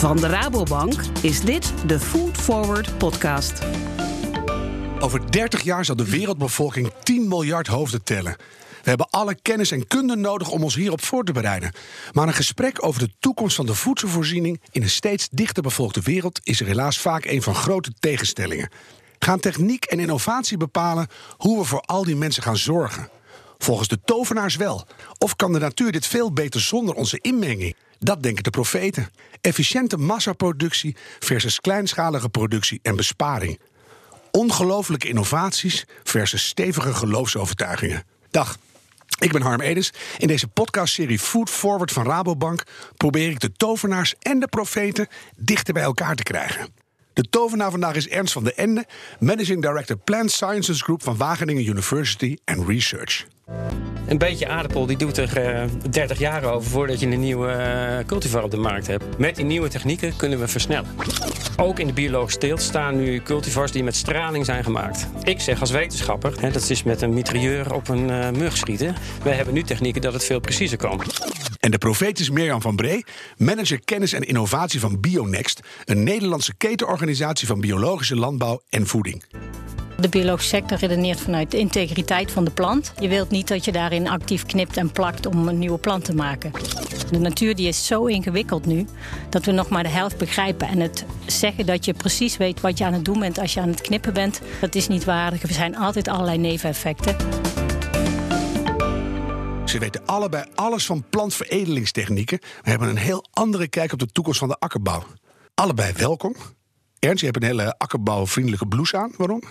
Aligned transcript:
Van 0.00 0.16
de 0.16 0.26
Rabobank 0.26 0.94
is 1.20 1.40
dit 1.40 1.72
de 1.86 2.00
Food 2.00 2.36
Forward 2.36 2.98
podcast. 2.98 3.62
Over 5.00 5.32
30 5.32 5.62
jaar 5.62 5.84
zal 5.84 5.96
de 5.96 6.10
wereldbevolking 6.10 6.92
10 7.02 7.28
miljard 7.28 7.66
hoofden 7.66 8.02
tellen. 8.04 8.36
We 8.82 8.88
hebben 8.88 9.10
alle 9.10 9.34
kennis 9.42 9.70
en 9.70 9.86
kunde 9.86 10.16
nodig 10.16 10.50
om 10.50 10.62
ons 10.62 10.74
hierop 10.74 11.04
voor 11.04 11.24
te 11.24 11.32
bereiden. 11.32 11.72
Maar 12.12 12.26
een 12.26 12.34
gesprek 12.34 12.84
over 12.84 13.00
de 13.00 13.12
toekomst 13.18 13.56
van 13.56 13.66
de 13.66 13.74
voedselvoorziening 13.74 14.60
in 14.70 14.82
een 14.82 14.90
steeds 14.90 15.28
dichter 15.30 15.62
bevolkte 15.62 16.00
wereld 16.00 16.40
is 16.42 16.60
er 16.60 16.66
helaas 16.66 16.98
vaak 16.98 17.24
een 17.24 17.42
van 17.42 17.54
grote 17.54 17.92
tegenstellingen. 17.98 18.70
Gaan 19.18 19.40
techniek 19.40 19.84
en 19.84 20.00
innovatie 20.00 20.56
bepalen 20.56 21.08
hoe 21.36 21.58
we 21.58 21.64
voor 21.64 21.80
al 21.80 22.04
die 22.04 22.16
mensen 22.16 22.42
gaan 22.42 22.56
zorgen? 22.56 23.08
Volgens 23.58 23.88
de 23.88 24.00
tovenaars 24.04 24.56
wel. 24.56 24.86
Of 25.18 25.36
kan 25.36 25.52
de 25.52 25.58
natuur 25.58 25.92
dit 25.92 26.06
veel 26.06 26.32
beter 26.32 26.60
zonder 26.60 26.94
onze 26.94 27.18
inmenging? 27.20 27.74
Dat 28.02 28.22
denken 28.22 28.42
de 28.42 28.50
profeten. 28.50 29.08
Efficiënte 29.40 29.96
massaproductie 29.96 30.96
versus 31.18 31.60
kleinschalige 31.60 32.28
productie 32.28 32.80
en 32.82 32.96
besparing. 32.96 33.60
Ongelooflijke 34.30 35.08
innovaties 35.08 35.84
versus 36.02 36.46
stevige 36.46 36.94
geloofsovertuigingen. 36.94 38.04
Dag. 38.30 38.56
Ik 39.18 39.32
ben 39.32 39.42
Harm 39.42 39.60
Edens. 39.60 39.92
In 40.18 40.26
deze 40.26 40.48
podcastserie 40.48 41.18
Food 41.18 41.50
Forward 41.50 41.92
van 41.92 42.06
Rabobank 42.06 42.62
probeer 42.96 43.30
ik 43.30 43.40
de 43.40 43.52
tovenaars 43.52 44.14
en 44.18 44.40
de 44.40 44.48
profeten 44.48 45.08
dichter 45.36 45.74
bij 45.74 45.82
elkaar 45.82 46.16
te 46.16 46.22
krijgen. 46.22 46.68
De 47.12 47.28
tovenaar 47.30 47.70
vandaag 47.70 47.94
is 47.94 48.08
Ernst 48.08 48.32
van 48.32 48.44
de 48.44 48.54
Ende, 48.54 48.86
Managing 49.18 49.62
Director 49.62 49.96
Plant 49.96 50.30
Sciences 50.30 50.82
Group 50.82 51.02
van 51.02 51.16
Wageningen 51.16 51.66
University 51.66 52.36
and 52.44 52.68
Research. 52.68 53.26
Een 54.10 54.18
beetje 54.18 54.48
aardappel 54.48 54.86
die 54.86 54.96
doet 54.96 55.16
er 55.16 55.62
uh, 55.62 55.70
30 55.90 56.18
jaar 56.18 56.44
over 56.44 56.70
voordat 56.70 57.00
je 57.00 57.06
een 57.06 57.20
nieuwe 57.20 57.48
uh, 57.48 58.06
cultivar 58.06 58.42
op 58.42 58.50
de 58.50 58.56
markt 58.56 58.86
hebt. 58.86 59.18
Met 59.18 59.36
die 59.36 59.44
nieuwe 59.44 59.68
technieken 59.68 60.16
kunnen 60.16 60.38
we 60.38 60.48
versnellen. 60.48 60.90
Ook 61.56 61.78
in 61.78 61.86
de 61.86 61.92
biologische 61.92 62.38
teelt 62.38 62.62
staan 62.62 62.96
nu 62.96 63.22
cultivars 63.22 63.72
die 63.72 63.84
met 63.84 63.96
straling 63.96 64.44
zijn 64.44 64.64
gemaakt. 64.64 65.06
Ik 65.22 65.40
zeg 65.40 65.60
als 65.60 65.70
wetenschapper, 65.70 66.34
hè, 66.40 66.50
dat 66.50 66.70
is 66.70 66.82
met 66.82 67.02
een 67.02 67.14
mitrailleur 67.14 67.74
op 67.74 67.88
een 67.88 68.08
uh, 68.08 68.30
mug 68.30 68.56
schieten. 68.56 68.94
Wij 69.22 69.34
hebben 69.34 69.54
nu 69.54 69.62
technieken 69.62 70.00
dat 70.00 70.12
het 70.12 70.24
veel 70.24 70.40
preciezer 70.40 70.78
kan. 70.78 71.00
En 71.60 71.70
de 71.70 71.78
profeet 71.78 72.20
is 72.20 72.30
Mirjam 72.30 72.60
van 72.60 72.76
Bree, 72.76 73.04
manager 73.36 73.80
kennis 73.84 74.12
en 74.12 74.22
innovatie 74.22 74.80
van 74.80 75.00
Bionext, 75.00 75.60
een 75.84 76.02
Nederlandse 76.02 76.54
ketenorganisatie 76.56 77.46
van 77.46 77.60
biologische 77.60 78.16
landbouw 78.16 78.62
en 78.68 78.86
voeding. 78.86 79.24
De 80.00 80.08
biologische 80.08 80.56
sector 80.56 80.78
redeneert 80.78 81.20
vanuit 81.20 81.50
de 81.50 81.58
integriteit 81.58 82.30
van 82.30 82.44
de 82.44 82.50
plant. 82.50 82.92
Je 83.00 83.08
wilt 83.08 83.30
niet 83.30 83.48
dat 83.48 83.64
je 83.64 83.72
daarin 83.72 84.08
actief 84.08 84.46
knipt 84.46 84.76
en 84.76 84.92
plakt 84.92 85.26
om 85.26 85.48
een 85.48 85.58
nieuwe 85.58 85.78
plant 85.78 86.04
te 86.04 86.14
maken. 86.14 86.52
De 87.10 87.18
natuur 87.18 87.54
die 87.54 87.68
is 87.68 87.86
zo 87.86 88.04
ingewikkeld 88.04 88.66
nu 88.66 88.86
dat 89.30 89.44
we 89.44 89.52
nog 89.52 89.68
maar 89.68 89.82
de 89.82 89.88
helft 89.88 90.18
begrijpen. 90.18 90.68
En 90.68 90.80
het 90.80 91.04
zeggen 91.26 91.66
dat 91.66 91.84
je 91.84 91.94
precies 91.94 92.36
weet 92.36 92.60
wat 92.60 92.78
je 92.78 92.84
aan 92.84 92.92
het 92.92 93.04
doen 93.04 93.20
bent 93.20 93.38
als 93.38 93.54
je 93.54 93.60
aan 93.60 93.68
het 93.68 93.80
knippen 93.80 94.12
bent, 94.12 94.40
dat 94.60 94.74
is 94.74 94.88
niet 94.88 95.04
waardig. 95.04 95.42
Er 95.42 95.52
zijn 95.52 95.76
altijd 95.76 96.08
allerlei 96.08 96.38
neveneffecten. 96.38 97.16
Ze 99.70 99.78
weten 99.78 100.06
allebei 100.06 100.44
alles 100.54 100.86
van 100.86 101.04
plantveredelingstechnieken. 101.10 102.38
We 102.62 102.70
hebben 102.70 102.88
een 102.88 102.96
heel 102.96 103.24
andere 103.32 103.68
kijk 103.68 103.92
op 103.92 103.98
de 103.98 104.06
toekomst 104.06 104.38
van 104.38 104.48
de 104.48 104.56
akkerbouw. 104.58 105.02
Allebei 105.54 105.92
welkom. 105.92 106.36
Ernst, 106.98 107.20
je 107.20 107.24
hebt 107.26 107.36
een 107.36 107.48
hele 107.48 107.78
akkerbouwvriendelijke 107.78 108.66
blouse 108.66 108.96
aan. 108.96 109.12
Waarom? 109.16 109.42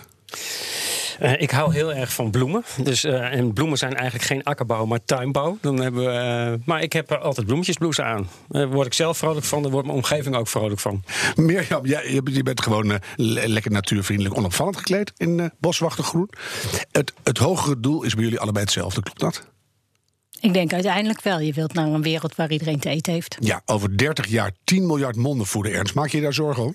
Uh, 1.20 1.40
ik 1.40 1.50
hou 1.50 1.72
heel 1.72 1.92
erg 1.92 2.12
van 2.12 2.30
bloemen. 2.30 2.64
Dus, 2.82 3.04
uh, 3.04 3.32
en 3.32 3.52
bloemen 3.52 3.78
zijn 3.78 3.94
eigenlijk 3.94 4.24
geen 4.24 4.42
akkerbouw, 4.44 4.84
maar 4.84 5.04
tuinbouw. 5.04 5.58
Dan 5.60 5.80
hebben 5.80 6.04
we, 6.04 6.10
uh, 6.58 6.66
maar 6.66 6.82
ik 6.82 6.92
heb 6.92 7.10
er 7.10 7.18
altijd 7.18 7.46
bloemetjesblouse 7.46 8.02
aan. 8.02 8.28
Daar 8.48 8.68
word 8.68 8.86
ik 8.86 8.94
zelf 8.94 9.18
vrolijk 9.18 9.46
van, 9.46 9.62
daar 9.62 9.70
wordt 9.70 9.86
mijn 9.86 9.98
omgeving 9.98 10.36
ook 10.36 10.48
vrolijk 10.48 10.80
van. 10.80 11.04
Mirjam, 11.36 11.86
jij, 11.86 12.20
je 12.24 12.42
bent 12.42 12.62
gewoon 12.62 13.00
lekker 13.16 13.70
natuurvriendelijk 13.70 14.36
onopvallend 14.36 14.76
gekleed 14.76 15.12
in 15.16 15.52
boswachtergroen. 15.58 16.30
Het, 16.90 17.12
het 17.22 17.38
hogere 17.38 17.80
doel 17.80 18.02
is 18.02 18.14
bij 18.14 18.24
jullie 18.24 18.40
allebei 18.40 18.64
hetzelfde, 18.64 19.02
klopt 19.02 19.20
dat? 19.20 19.48
Ik 20.40 20.52
denk 20.52 20.72
uiteindelijk 20.72 21.22
wel. 21.22 21.38
Je 21.38 21.52
wilt 21.52 21.72
naar 21.72 21.86
een 21.86 22.02
wereld 22.02 22.34
waar 22.34 22.50
iedereen 22.50 22.80
te 22.80 22.88
eten 22.88 23.12
heeft. 23.12 23.36
Ja, 23.40 23.62
over 23.64 23.98
30 23.98 24.26
jaar 24.26 24.52
10 24.64 24.86
miljard 24.86 25.16
monden 25.16 25.46
voeden. 25.46 25.72
Ernst, 25.72 25.94
maak 25.94 26.08
je 26.08 26.20
daar 26.20 26.34
zorgen 26.34 26.64
om? 26.64 26.74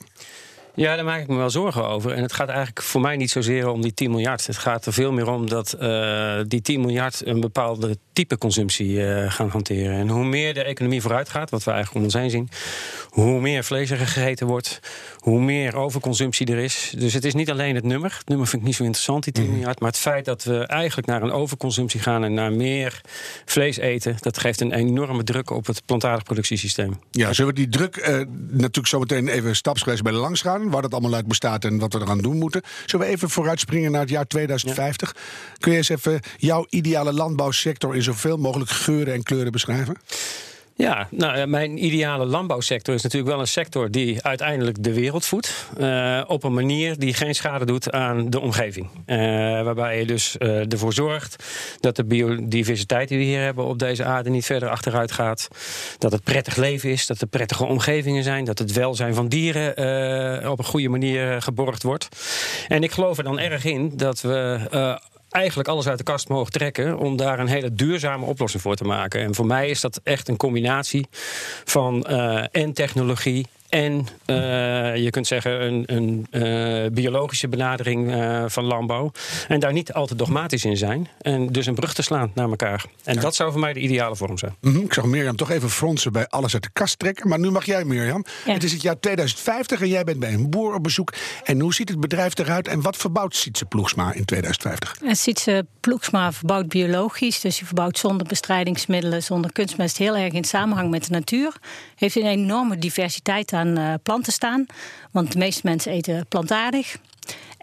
Ja, 0.75 0.95
daar 0.95 1.05
maak 1.05 1.21
ik 1.21 1.27
me 1.27 1.35
wel 1.35 1.49
zorgen 1.49 1.87
over. 1.87 2.11
En 2.11 2.21
het 2.21 2.33
gaat 2.33 2.47
eigenlijk 2.47 2.81
voor 2.81 3.01
mij 3.01 3.15
niet 3.15 3.31
zozeer 3.31 3.67
om 3.67 3.81
die 3.81 3.93
10 3.93 4.11
miljard. 4.11 4.47
Het 4.47 4.57
gaat 4.57 4.85
er 4.85 4.93
veel 4.93 5.11
meer 5.11 5.29
om 5.29 5.49
dat 5.49 5.75
uh, 5.79 6.39
die 6.47 6.61
10 6.61 6.81
miljard 6.81 7.25
een 7.25 7.39
bepaalde 7.39 7.97
type 8.15 8.37
consumptie 8.37 8.89
uh, 8.89 9.31
gaan 9.31 9.49
hanteren. 9.49 9.97
En 9.97 10.09
hoe 10.09 10.25
meer 10.25 10.53
de 10.53 10.63
economie 10.63 11.01
vooruit 11.01 11.29
gaat, 11.29 11.49
wat 11.49 11.63
we 11.63 11.71
eigenlijk 11.71 11.99
om 11.99 12.03
ons 12.03 12.21
heen 12.21 12.29
zien, 12.29 12.49
hoe 13.09 13.41
meer 13.41 13.63
vlees 13.63 13.89
er 13.89 13.97
gegeten 13.97 14.47
wordt, 14.47 14.79
hoe 15.17 15.41
meer 15.41 15.75
overconsumptie 15.75 16.47
er 16.47 16.57
is. 16.57 16.93
Dus 16.97 17.13
het 17.13 17.25
is 17.25 17.33
niet 17.33 17.51
alleen 17.51 17.75
het 17.75 17.83
nummer. 17.83 18.15
Het 18.17 18.27
nummer 18.27 18.47
vind 18.47 18.61
ik 18.61 18.67
niet 18.67 18.77
zo 18.77 18.83
interessant, 18.83 19.23
die 19.23 19.33
10 19.33 19.43
mm. 19.43 19.51
miljard. 19.51 19.79
Maar 19.79 19.89
het 19.89 19.99
feit 19.99 20.25
dat 20.25 20.43
we 20.43 20.57
eigenlijk 20.57 21.07
naar 21.07 21.21
een 21.21 21.31
overconsumptie 21.31 21.99
gaan 21.99 22.23
en 22.23 22.33
naar 22.33 22.51
meer 22.51 23.01
vlees 23.45 23.77
eten, 23.77 24.15
dat 24.19 24.37
geeft 24.37 24.61
een 24.61 24.71
enorme 24.71 25.23
druk 25.23 25.49
op 25.49 25.65
het 25.65 25.85
plantaardig 25.85 26.23
productiesysteem. 26.23 26.99
Ja, 27.11 27.33
zullen 27.33 27.53
we 27.53 27.59
die 27.59 27.69
druk 27.69 27.97
uh, 27.97 28.21
natuurlijk 28.49 28.87
zo 28.87 28.99
meteen 28.99 29.27
even 29.27 29.55
stapsgewijs 29.55 30.01
bij 30.01 30.11
de 30.11 30.17
langs 30.17 30.41
gaan? 30.41 30.69
waar 30.69 30.81
dat 30.81 30.91
allemaal 30.91 31.13
uit 31.13 31.27
bestaat 31.27 31.63
en 31.63 31.79
wat 31.79 31.93
we 31.93 31.99
eraan 31.99 32.21
doen 32.21 32.37
moeten. 32.37 32.61
Zullen 32.85 33.05
we 33.05 33.11
even 33.11 33.29
vooruitspringen 33.29 33.91
naar 33.91 34.01
het 34.01 34.09
jaar 34.09 34.27
2050? 34.27 35.13
Ja. 35.15 35.21
Kun 35.59 35.71
je 35.71 35.77
eens 35.77 35.89
even 35.89 36.19
jouw 36.37 36.65
ideale 36.69 37.13
landbouwsector 37.13 37.95
in 37.95 38.03
zoveel 38.05 38.37
mogelijk 38.37 38.69
geuren 38.69 39.13
en 39.13 39.23
kleuren 39.23 39.51
beschrijven? 39.51 39.97
Ja, 40.77 41.07
nou, 41.11 41.47
mijn 41.47 41.85
ideale 41.85 42.25
landbouwsector 42.25 42.93
is 42.93 43.01
natuurlijk 43.01 43.31
wel 43.31 43.39
een 43.39 43.47
sector 43.47 43.91
die 43.91 44.23
uiteindelijk 44.23 44.83
de 44.83 44.93
wereld 44.93 45.25
voedt. 45.25 45.67
Uh, 45.77 46.21
op 46.27 46.43
een 46.43 46.53
manier 46.53 46.99
die 46.99 47.13
geen 47.13 47.35
schade 47.35 47.65
doet 47.65 47.91
aan 47.91 48.29
de 48.29 48.39
omgeving. 48.39 48.87
Uh, 49.05 49.17
waarbij 49.63 49.99
je 49.99 50.05
dus 50.05 50.35
uh, 50.39 50.71
ervoor 50.71 50.93
zorgt 50.93 51.43
dat 51.79 51.95
de 51.95 52.05
biodiversiteit 52.05 53.09
die 53.09 53.17
we 53.17 53.23
hier 53.23 53.41
hebben 53.41 53.65
op 53.65 53.79
deze 53.79 54.03
aarde 54.03 54.29
niet 54.29 54.45
verder 54.45 54.69
achteruit 54.69 55.11
gaat. 55.11 55.47
Dat 55.97 56.11
het 56.11 56.23
prettig 56.23 56.55
leven 56.55 56.89
is, 56.89 57.05
dat 57.05 57.21
er 57.21 57.27
prettige 57.27 57.65
omgevingen 57.65 58.23
zijn, 58.23 58.45
dat 58.45 58.59
het 58.59 58.71
welzijn 58.71 59.13
van 59.13 59.27
dieren 59.27 60.51
op 60.51 60.59
een 60.59 60.65
goede 60.65 60.89
manier 60.89 61.41
geborgd 61.41 61.83
wordt. 61.83 62.07
En 62.67 62.83
ik 62.83 62.91
geloof 62.91 63.17
er 63.17 63.23
dan 63.23 63.39
erg 63.39 63.65
in 63.65 63.91
dat 63.95 64.21
we 64.21 64.59
eigenlijk 65.35 65.67
alles 65.67 65.87
uit 65.87 65.97
de 65.97 66.03
kast 66.03 66.29
mogen 66.29 66.51
trekken 66.51 66.97
om 66.97 67.17
daar 67.17 67.39
een 67.39 67.47
hele 67.47 67.73
duurzame 67.73 68.25
oplossing 68.25 68.61
voor 68.61 68.75
te 68.75 68.83
maken. 68.83 69.21
En 69.21 69.35
voor 69.35 69.45
mij 69.45 69.69
is 69.69 69.81
dat 69.81 69.99
echt 70.03 70.27
een 70.27 70.37
combinatie 70.37 71.07
van 71.63 72.05
uh, 72.09 72.43
en 72.51 72.73
technologie 72.73 73.47
en 73.69 74.07
uh, 74.25 74.95
je 74.95 75.07
kunt 75.09 75.27
zeggen 75.27 75.61
een, 75.65 75.83
een 75.85 76.27
uh, 76.31 76.91
biologische 76.91 77.47
benadering 77.47 78.13
uh, 78.15 78.43
van 78.47 78.63
landbouw. 78.63 79.11
En 79.47 79.59
daar 79.59 79.73
niet 79.73 79.93
al 79.93 80.07
te 80.07 80.15
dogmatisch 80.15 80.65
in 80.65 80.77
zijn. 80.77 81.07
En 81.21 81.47
dus 81.47 81.65
een 81.65 81.75
brug 81.75 81.93
te 81.93 82.01
slaan 82.01 82.31
naar 82.33 82.49
elkaar. 82.49 82.85
En 83.03 83.13
ja. 83.13 83.21
dat 83.21 83.35
zou 83.35 83.51
voor 83.51 83.59
mij 83.59 83.73
de 83.73 83.79
ideale 83.79 84.15
vorm 84.15 84.37
zijn. 84.37 84.55
Mm 84.61 84.73
-hmm. 84.73 84.83
Ik 84.83 84.93
zag 84.93 85.05
Mirjam 85.05 85.35
toch 85.35 85.51
even 85.51 85.69
fronsen 85.69 86.11
bij 86.11 86.27
alles 86.27 86.53
uit 86.53 86.63
de 86.63 86.69
kast 86.73 86.99
trekken. 86.99 87.29
Maar 87.29 87.39
nu 87.39 87.51
mag 87.51 87.65
jij, 87.65 87.85
Mirjam. 87.85 88.25
Ja. 88.45 88.53
Het 88.53 88.63
is 88.63 88.71
het 88.71 88.81
jaar 88.81 88.99
2050 88.99 89.81
en 89.81 89.87
jij 89.87 90.03
bent 90.03 90.19
bij 90.19 90.33
een 90.33 90.49
boer 90.49 90.73
op 90.73 90.83
bezoek. 90.83 91.13
En 91.43 91.59
hoe 91.59 91.73
ziet 91.73 91.89
het 91.89 91.99
bedrijf 91.99 92.37
eruit 92.37 92.67
en 92.67 92.81
wat 92.81 92.97
verbouwt 92.97 93.35
Sietse 93.35 93.65
Ploegsma 93.65 94.13
in 94.13 94.25
2050? 94.25 94.97
Sietse 95.11 95.65
Ploegsma 95.79 96.31
verbouwt 96.31 96.67
biologisch. 96.67 97.39
Dus 97.39 97.59
je 97.59 97.65
verbouwt 97.65 97.97
zonder 97.97 98.27
bestrijdingsmiddelen, 98.27 99.23
zonder 99.23 99.51
kunstmest. 99.51 99.97
Heel 99.97 100.15
erg 100.15 100.33
in 100.33 100.43
samenhang 100.43 100.89
met 100.89 101.05
de 101.05 101.11
natuur. 101.11 101.55
Heeft 101.95 102.15
een 102.15 102.25
enorme 102.25 102.77
diversiteit 102.77 103.47
aan 103.55 103.79
uh, 103.79 103.93
planten 104.03 104.33
staan. 104.33 104.65
Want 105.11 105.31
de 105.31 105.37
meeste 105.37 105.61
mensen 105.63 105.91
eten 105.91 106.25
plantaardig. 106.27 106.97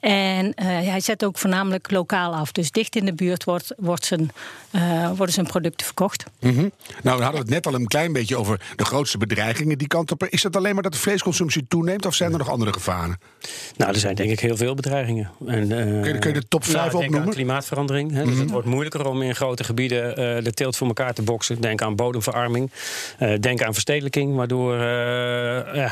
En 0.03 0.47
uh, 0.47 0.67
hij 0.67 1.01
zet 1.01 1.25
ook 1.25 1.39
voornamelijk 1.39 1.91
lokaal 1.91 2.35
af. 2.35 2.53
Dus 2.53 2.71
dicht 2.71 2.97
in 2.97 3.05
de 3.05 3.15
buurt 3.15 3.45
wordt, 3.45 3.75
wordt 3.77 4.05
zijn, 4.05 4.31
uh, 4.73 5.11
worden 5.11 5.35
zijn 5.35 5.47
producten 5.47 5.87
verkocht. 5.87 6.25
Mm 6.41 6.55
-hmm. 6.55 6.71
Nou, 7.03 7.17
we 7.17 7.23
hadden 7.23 7.41
het 7.41 7.51
net 7.51 7.67
al 7.67 7.75
een 7.75 7.87
klein 7.87 8.13
beetje 8.13 8.37
over 8.37 8.61
de 8.77 8.85
grootste 8.85 9.19
bedreigingen 9.19 9.79
die 9.79 9.89
kant 9.89 10.11
op. 10.13 10.25
Is 10.25 10.43
dat 10.43 10.57
alleen 10.57 10.75
maar 10.75 10.83
dat 10.83 10.93
de 10.93 10.99
vleesconsumptie 10.99 11.65
toeneemt 11.69 12.07
of 12.07 12.15
zijn 12.15 12.33
er 12.33 12.39
nog 12.39 12.51
andere 12.51 12.73
gevaren? 12.73 13.19
Nou, 13.77 13.93
er 13.93 13.99
zijn 13.99 14.15
denk 14.15 14.31
ik 14.31 14.41
heel 14.41 14.57
veel 14.57 14.75
bedreigingen. 14.75 15.31
En, 15.47 15.63
uh, 15.63 16.03
kun, 16.03 16.13
je, 16.13 16.19
kun, 16.19 16.35
je, 16.35 16.41
de 16.41 16.49
top 16.49 16.65
5 16.65 16.93
nou, 16.93 17.05
opnoemen? 17.05 17.31
klimaatverandering. 17.31 18.11
Hè, 18.11 18.17
mm 18.17 18.23
-hmm. 18.23 18.31
Dus 18.31 18.41
het 18.41 18.51
wordt 18.51 18.67
moeilijker 18.67 19.07
om 19.07 19.23
in 19.23 19.35
grote 19.35 19.65
gebieden 19.65 20.15
de 20.45 20.53
teelt 20.53 20.77
voor 20.77 20.87
elkaar 20.87 21.15
te 21.15 21.23
boksen. 21.23 21.61
Denk 21.61 21.83
aan 21.83 21.97
bodemverarming. 21.97 22.71
denk 23.41 23.63
aan 23.63 23.73
verstedelijking, 23.73 24.37
waardoor 24.37 24.77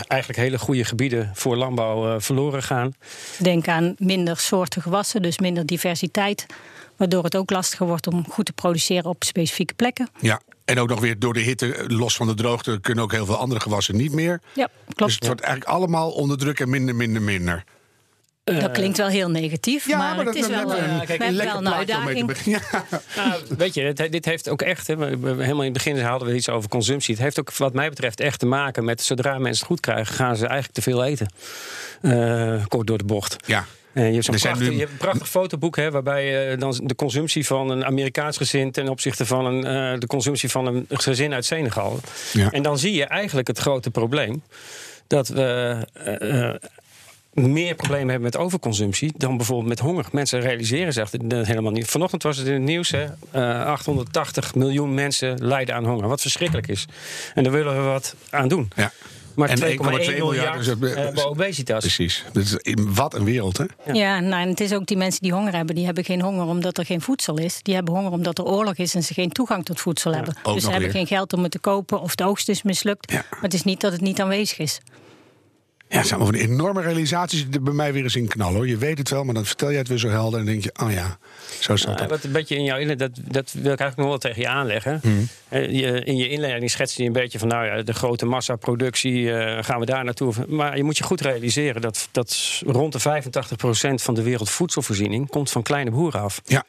eigenlijk 0.07 0.37
hele 0.37 0.59
goede 0.59 0.85
gebieden 0.85 1.31
voor 1.35 1.57
landbouw 1.57 2.21
verloren 2.21 2.63
gaan. 2.63 2.95
Denk 3.39 3.69
aan 3.69 3.95
minder 4.01 4.37
soorten 4.39 4.83
gewassen, 4.83 5.23
dus 5.23 5.39
minder 5.39 5.67
diversiteit. 5.67 6.47
Waardoor 6.97 7.25
het 7.25 7.37
ook 7.37 7.51
lastiger 7.51 7.87
wordt 7.87 8.07
om 8.07 8.25
goed 8.31 8.45
te 8.47 8.53
produceren 8.53 9.11
op 9.11 9.25
specifieke 9.25 9.75
plekken. 9.75 10.09
Ja, 10.21 10.41
en 10.65 10.79
ook 10.79 10.89
nog 10.89 11.01
weer 11.01 11.19
door 11.19 11.33
de 11.35 11.41
hitte, 11.41 11.85
los 11.87 12.17
van 12.17 12.27
de 12.27 12.35
droogte, 12.35 12.79
kunnen 12.81 13.05
ook 13.05 13.13
heel 13.13 13.27
veel 13.27 13.37
andere 13.37 13.61
gewassen 13.61 13.97
niet 13.97 14.13
meer. 14.13 14.41
Ja, 14.53 14.69
klopt. 14.85 14.99
Dus 15.05 15.15
het 15.15 15.27
wordt 15.27 15.41
eigenlijk 15.41 15.73
allemaal 15.75 16.11
onder 16.11 16.39
druk 16.39 16.61
en 16.61 16.71
minder, 16.71 16.95
minder, 16.95 17.23
minder. 17.23 17.65
Dat 18.45 18.71
klinkt 18.71 18.97
wel 18.97 19.09
heel 19.09 19.31
negatief, 19.31 19.87
Ja, 19.87 19.99
maar, 19.99 20.27
het 20.27 20.35
is 20.35 20.47
wel, 20.47 20.67
dat- 20.69 20.77
eh, 20.79 20.85
een 20.87 20.97
lekker 20.99 21.19
wel 21.19 21.57
een 21.57 21.63
plaatje 21.63 21.97
om 21.97 22.05
mee 22.05 22.15
te 22.15 22.21
uitdaging. 22.21 22.27
beginnen. 22.27 22.63
Ja. 22.73 22.85
Nou, 23.17 23.43
weet 23.59 23.75
je, 23.75 23.83
het- 23.83 24.13
dit 24.13 24.25
heeft 24.25 24.49
ook 24.49 24.63
echt, 24.63 24.87
helemaal 24.87 25.37
in 25.45 25.65
het 25.65 25.73
begin 25.73 26.01
hadden 26.01 26.29
we 26.29 26.35
iets 26.35 26.49
over 26.49 26.69
consumptie. 26.69 27.15
Het 27.15 27.23
heeft 27.23 27.39
ook 27.41 27.57
wat 27.57 27.73
mij 27.75 27.89
betreft 27.89 28.21
echt 28.21 28.39
te 28.39 28.47
maken 28.47 28.85
met 28.85 29.03
zodra 29.03 29.31
mensen 29.39 29.59
het 29.59 29.67
goed 29.67 29.81
krijgen, 29.81 30.15
gaan 30.15 30.37
ze 30.37 30.45
eigenlijk 30.47 30.75
te 30.75 30.83
veel 30.83 31.05
eten. 31.05 31.33
Eh, 32.03 32.65
kort 32.69 32.87
door 32.87 32.99
de 32.99 33.05
bocht. 33.05 33.37
Ja. 33.47 33.65
Je 33.95 34.01
hebt 34.01 34.27
prachtig, 34.27 34.59
nu- 34.59 34.73
je 34.73 34.79
hebt 34.79 34.91
een 34.91 34.97
prachtig 34.97 35.29
fotoboek 35.29 35.77
hè, 35.77 35.91
waarbij 35.91 36.53
uh, 36.53 36.59
dan 36.59 36.81
de 36.83 36.95
consumptie 36.95 37.47
van 37.47 37.71
een 37.71 37.85
Amerikaans 37.85 38.37
gezin 38.37 38.71
ten 38.71 38.89
opzichte 38.89 39.27
van 39.27 39.47
een, 39.47 39.93
uh, 39.95 40.01
de 40.01 40.07
consumptie 40.07 40.51
van 40.51 40.67
een 40.67 40.87
gezin 40.89 41.35
uit 41.35 41.45
Senegal. 41.45 42.01
Ja. 42.33 42.51
En 42.51 42.63
dan 42.63 42.79
zie 42.79 42.95
je 42.95 43.05
eigenlijk 43.05 43.49
het 43.49 43.59
grote 43.59 43.91
probleem 43.91 44.43
dat 45.07 45.29
we. 45.29 45.87
Uh, 46.23 46.69
meer 47.33 47.75
problemen 47.75 48.09
hebben 48.09 48.31
met 48.33 48.37
overconsumptie 48.37 49.13
dan 49.17 49.37
bijvoorbeeld 49.37 49.69
met 49.69 49.79
honger. 49.79 50.05
Mensen 50.13 50.41
realiseren 50.41 50.93
zich 50.93 51.11
dat 51.11 51.47
helemaal 51.47 51.73
niet. 51.73 51.87
Vanochtend 51.87 52.23
was 52.23 52.37
het 52.37 52.47
in 52.47 52.53
het 52.53 52.63
nieuws: 52.63 52.91
hè, 52.91 53.05
uh, 53.35 53.67
880 53.67 54.55
miljoen 54.55 54.95
mensen 54.95 55.47
lijden 55.47 55.75
aan 55.75 55.85
honger. 55.85 56.09
Wat 56.09 56.21
verschrikkelijk 56.21 56.69
is. 56.69 56.87
En 57.35 57.43
daar 57.43 57.53
willen 57.53 57.77
we 57.77 57.83
wat 57.83 58.15
aan 58.31 58.49
doen. 58.49 58.71
Ja. 58.77 58.93
Maar 59.35 59.49
En 59.49 59.59
2,1 59.59 59.63
1,2 59.63 60.17
miljard 60.17 60.67
hebben 60.67 61.27
obesitas. 61.27 61.79
Precies. 61.81 62.25
Dat 62.33 62.43
is 62.43 62.55
in- 62.55 62.95
wat 62.95 63.15
een 63.15 63.25
wereld, 63.25 63.57
hè? 63.59 63.65
Ja, 63.93 64.21
nou, 64.21 64.43
en 64.43 64.49
het 64.49 64.61
is 64.61 64.73
ook 64.73 64.87
die 64.87 64.97
mensen 64.97 65.23
die 65.23 65.33
honger 65.33 65.55
hebben, 65.55 65.75
die 65.75 65.85
hebben 65.85 66.05
geen 66.05 66.21
honger 66.21 66.47
omdat 66.47 66.79
er 66.79 66.85
geen 66.85 67.01
voedsel 67.01 67.39
is. 67.39 67.59
Die 67.63 67.75
hebben 67.75 67.95
honger 67.95 68.11
omdat 68.11 68.39
er 68.39 68.45
oorlog 68.45 68.75
is 68.75 68.95
en 68.95 69.03
ze 69.03 69.15
geen 69.15 69.31
toegang 69.31 69.65
tot 69.65 69.81
voedsel 69.81 70.15
hebben. 70.15 70.35
ook 70.43 70.55
Dus 70.55 70.63
ze 70.65 70.71
hebben 70.71 70.89
weer. 70.89 70.99
geen 70.99 71.07
geld 71.17 71.33
om 71.33 71.43
het 71.43 71.53
te 71.53 71.59
kopen 71.59 72.01
of 72.01 72.15
de 72.15 72.25
oogst 72.25 72.49
is 72.49 72.63
mislukt. 72.63 73.11
Ja. 73.13 73.25
Maar 73.31 73.41
het 73.41 73.55
is 73.55 73.63
niet 73.65 73.81
dat 73.81 73.93
het 73.93 74.01
niet 74.01 74.21
aanwezig 74.21 74.59
is. 74.59 74.81
Ja, 75.91 75.97
het 75.99 76.07
zijn 76.07 76.21
allemaal 76.21 76.41
van 76.41 76.51
enorme 76.51 76.81
realisaties 76.81 77.45
die 77.45 77.55
er 77.55 77.63
bij 77.63 77.73
mij 77.73 77.93
weer 77.93 78.03
eens 78.03 78.17
in 78.17 78.29
knallen. 78.29 78.55
Hoor. 78.55 78.69
Je 78.69 78.77
weet 78.77 78.99
het 78.99 79.09
wel, 79.09 79.25
maar 79.25 79.35
dan 79.35 79.45
vertel 79.45 79.71
je 79.71 79.77
het 79.77 79.89
weer 79.89 79.99
zo 79.99 80.09
helder. 80.09 80.41
En 80.41 80.47
denk 80.47 80.63
je, 80.63 80.73
oh 80.83 80.93
ja, 80.93 81.19
zo 81.61 81.77
staat 81.77 81.99
Ja, 81.99 82.07
wat 82.07 82.25
een 82.25 82.33
beetje 82.33 82.57
in 82.57 82.65
jouw 82.65 82.79
inleiding, 82.79 83.15
dat, 83.15 83.33
dat 83.33 83.53
wil 83.53 83.73
ik 83.73 83.81
eigenlijk 83.81 83.97
nog 83.97 84.07
wel 84.09 84.19
tegen 84.19 84.43
je 84.43 84.49
aanleggen. 84.49 85.01
Mhm. 85.03 85.15
Eh, 85.49 85.63
In 86.07 86.17
je 86.17 86.29
inleiding 86.29 86.71
schetste 86.71 87.03
je 87.03 87.07
een 87.07 87.15
beetje 87.15 87.39
van, 87.39 87.49
nou 87.49 87.67
ja, 87.67 87.83
de 87.83 87.93
grote 87.93 88.27
massaproductie, 88.27 89.33
eh, 89.33 89.65
gaan 89.65 89.81
we 89.81 89.87
daar 89.87 90.05
naartoe. 90.05 90.33
Maar 90.49 90.77
je 90.77 90.85
moet 90.85 90.99
je 90.99 91.05
goed 91.05 91.21
realiseren 91.21 91.81
dat, 91.81 92.09
dat 92.13 92.61
rond 92.67 92.93
de 92.93 93.01
85% 93.01 94.03
van 94.03 94.15
de 94.15 94.23
wereldvoedselvoorziening 94.23 95.29
komt 95.29 95.51
van 95.51 95.63
kleine 95.63 95.91
boeren 95.91 96.21
af. 96.21 96.41
Ja, 96.45 96.65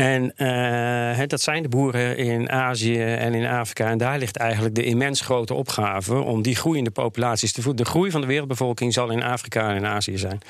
En 0.00 0.36
eh, 0.36 1.26
dat 1.26 1.40
zijn 1.40 1.62
de 1.62 1.68
boeren 1.68 2.16
in 2.16 2.50
Azië 2.50 3.02
en 3.02 3.34
in 3.34 3.46
Afrika. 3.46 3.90
En 3.90 3.98
daar 3.98 4.18
ligt 4.18 4.36
eigenlijk 4.36 4.74
de 4.74 4.84
immens 4.84 5.20
grote 5.20 5.54
opgave 5.54 6.14
om 6.14 6.42
die 6.42 6.56
groeiende 6.56 6.90
populaties 6.90 7.52
te 7.52 7.62
voeden. 7.62 7.84
De 7.84 7.90
groei 7.90 8.10
van 8.10 8.20
de 8.20 8.26
wereldbevolking 8.26 8.92
zal 8.92 9.10
in 9.10 9.22
Afrika 9.22 9.70
en 9.70 9.76
in 9.76 9.86
Azië 9.86 10.18
zijn. 10.18 10.40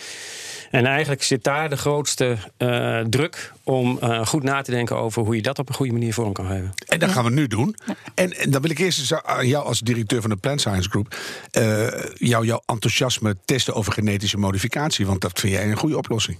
En 0.70 0.86
eigenlijk 0.86 1.22
zit 1.22 1.44
daar 1.44 1.68
de 1.68 1.76
grootste 1.76 2.36
eh, 2.56 3.00
druk 3.00 3.52
om 3.62 3.98
eh, 3.98 4.26
goed 4.26 4.42
na 4.42 4.62
te 4.62 4.70
denken 4.70 4.96
over 4.96 5.22
hoe 5.22 5.36
je 5.36 5.42
dat 5.42 5.58
op 5.58 5.68
een 5.68 5.74
goede 5.74 5.92
manier 5.92 6.14
vorm 6.14 6.32
kan 6.32 6.46
geven. 6.46 6.72
en 6.86 6.98
dat 6.98 7.10
gaan 7.10 7.24
we 7.24 7.30
nu 7.30 7.46
doen. 7.46 7.76
En, 8.14 8.32
en 8.32 8.50
dan 8.50 8.62
wil 8.62 8.70
ik 8.70 8.78
eerst 8.78 8.98
eens 8.98 9.14
aan 9.14 9.46
jou 9.46 9.64
als 9.64 9.80
directeur 9.80 10.20
van 10.20 10.30
de 10.30 10.36
Plant 10.36 10.60
Science 10.60 10.88
Group... 10.88 11.16
eh, 11.50 11.86
jou, 12.14 12.46
jouw 12.46 12.62
enthousiasme 12.66 13.36
testen 13.44 13.74
over 13.74 13.92
genetische 13.92 14.38
modificatie. 14.38 15.06
Want 15.06 15.20
dat 15.20 15.40
vind 15.40 15.52
jij 15.52 15.70
een 15.70 15.76
goede 15.76 15.96
oplossing. 15.96 16.38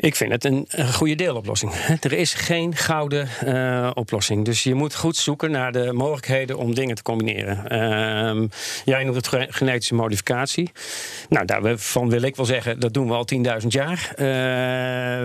Ik 0.00 0.16
vind 0.16 0.32
het 0.32 0.44
een, 0.44 0.64
een 0.68 0.92
goede 0.92 1.14
deeloplossing. 1.14 1.72
Er 2.00 2.12
is 2.12 2.34
geen 2.34 2.76
gouden 2.76 3.28
eh, 3.44 3.90
oplossing. 3.94 4.44
Dus 4.44 4.62
je 4.62 4.74
moet 4.74 4.94
goed 4.94 5.16
zoeken 5.16 5.50
naar 5.50 5.72
de 5.72 5.92
mogelijkheden 5.92 6.58
om 6.58 6.74
dingen 6.74 6.94
te 6.94 7.02
combineren. 7.02 7.68
Ehm, 7.68 8.46
jij 8.84 9.04
noemt 9.04 9.16
het 9.16 9.28
ge- 9.28 9.46
genetische 9.50 9.94
modificatie. 9.94 10.70
Nou, 11.28 11.46
daarvan 11.46 12.08
wil 12.10 12.22
ik 12.22 12.36
wel 12.36 12.46
zeggen, 12.46 12.80
dat 12.80 12.94
doen 12.94 13.06
we 13.08 13.14
al 13.14 13.24
10.000 13.24 13.66
jaar. 13.68 14.12
Eh, 14.16 14.24